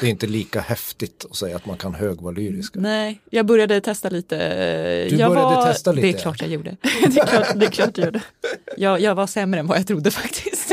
[0.00, 2.80] Det är inte lika häftigt att säga att man kan högvalyriska.
[2.80, 4.36] Nej, jag började testa lite.
[4.38, 6.76] eh, Du jag började var, testa lite, Det är klart jag gjorde.
[6.82, 8.20] Det är klart, det är klart gör det.
[8.76, 10.72] Jag, jag var sämre än vad jag trodde faktiskt.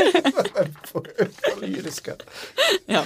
[1.18, 2.12] Högvalyriska.
[2.86, 3.04] ja.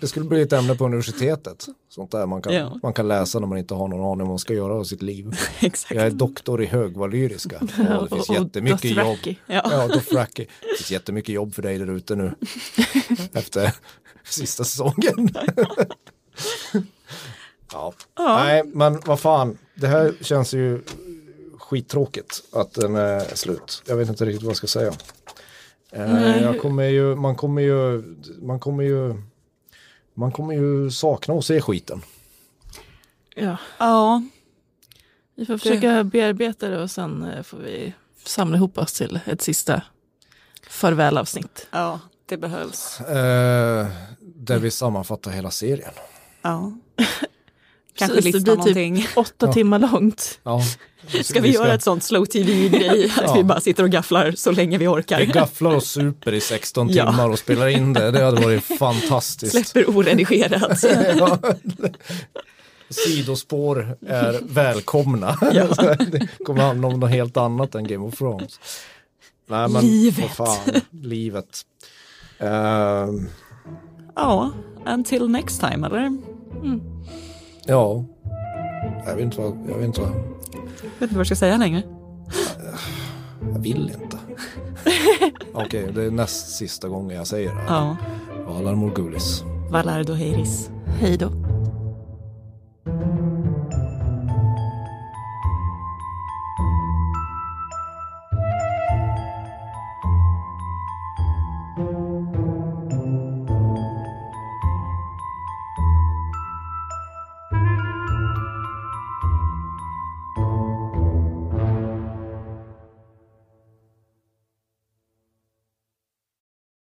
[0.00, 1.66] Det skulle bli ett ämne på universitetet.
[1.88, 2.78] Sånt där man kan, Ja.
[2.82, 4.84] man kan läsa när man inte har någon aning om vad man ska göra av
[4.84, 5.38] sitt liv.
[5.60, 5.94] Exakt.
[5.94, 7.60] Jag är doktor i högvalyriska.
[7.78, 9.18] Ja, det finns jättemycket jobb.
[9.24, 9.34] Ja.
[9.46, 10.46] Ja, Dothraki.
[10.60, 12.34] Det finns jättemycket jobb för dig där ute nu.
[13.32, 13.74] Efter
[14.24, 15.28] sista säsongen.
[17.72, 17.92] ja.
[18.18, 19.58] Nej, men vad fan.
[19.74, 20.82] Det här känns ju
[21.58, 23.82] skittråkigt att den är slut.
[23.86, 24.92] Jag vet inte riktigt vad jag ska säga.
[25.92, 28.02] Eh, jag kommer ju, man kommer ju,
[28.42, 29.14] man kommer ju,
[30.14, 32.02] man kommer ju sakna att se skiten.
[33.34, 34.22] Ja, ja,
[35.34, 37.92] vi får försöka bearbeta det och sen eh, får vi
[38.24, 39.82] samla ihop oss till ett sista
[40.68, 41.68] farvälavsnitt.
[41.70, 43.00] ja, det behövs.
[43.00, 43.86] Eh,
[44.20, 45.92] där vi sammanfattar hela serien.
[46.42, 46.72] Ja.
[48.00, 48.96] Kanske Precis, det lista blir någonting.
[48.96, 49.52] typ åtta Ja.
[49.52, 50.40] timmar långt.
[50.42, 50.62] Ja,
[51.22, 53.04] Ska vi göra ett sånt slow tv-grej?
[53.16, 53.34] Att Ja.
[53.34, 55.20] vi bara sitter och gafflar så länge vi Vi orkar.
[55.20, 57.10] gafflar och super i 16 Ja.
[57.10, 58.10] timmar och spelar in det.
[58.10, 59.52] Det hade varit fantastiskt.
[59.68, 60.84] Släpper oredigerat.
[61.18, 61.38] Ja.
[62.90, 65.38] Sidospår är välkomna.
[65.52, 65.66] Ja.
[66.10, 68.58] Det kommer handla om något helt annat än Game of Thrones.
[69.46, 70.30] Nej, men Livet.
[70.30, 71.60] för fan, livet.
[72.38, 73.28] Ehm,
[74.16, 74.50] Ja,
[74.86, 76.10] until next time eller?
[77.70, 78.04] Ja,
[79.06, 81.82] jag vet inte vad, jag vet inte vad, vet inte vad jag ska säga längre.
[83.52, 84.18] jag vill inte.
[85.54, 87.62] Okej, det är näst sista gången jag säger det.
[87.68, 87.96] Ja,
[88.46, 89.44] Valar Morgulis.
[89.70, 90.70] Valardo Heiris.
[91.00, 91.49] Hej då.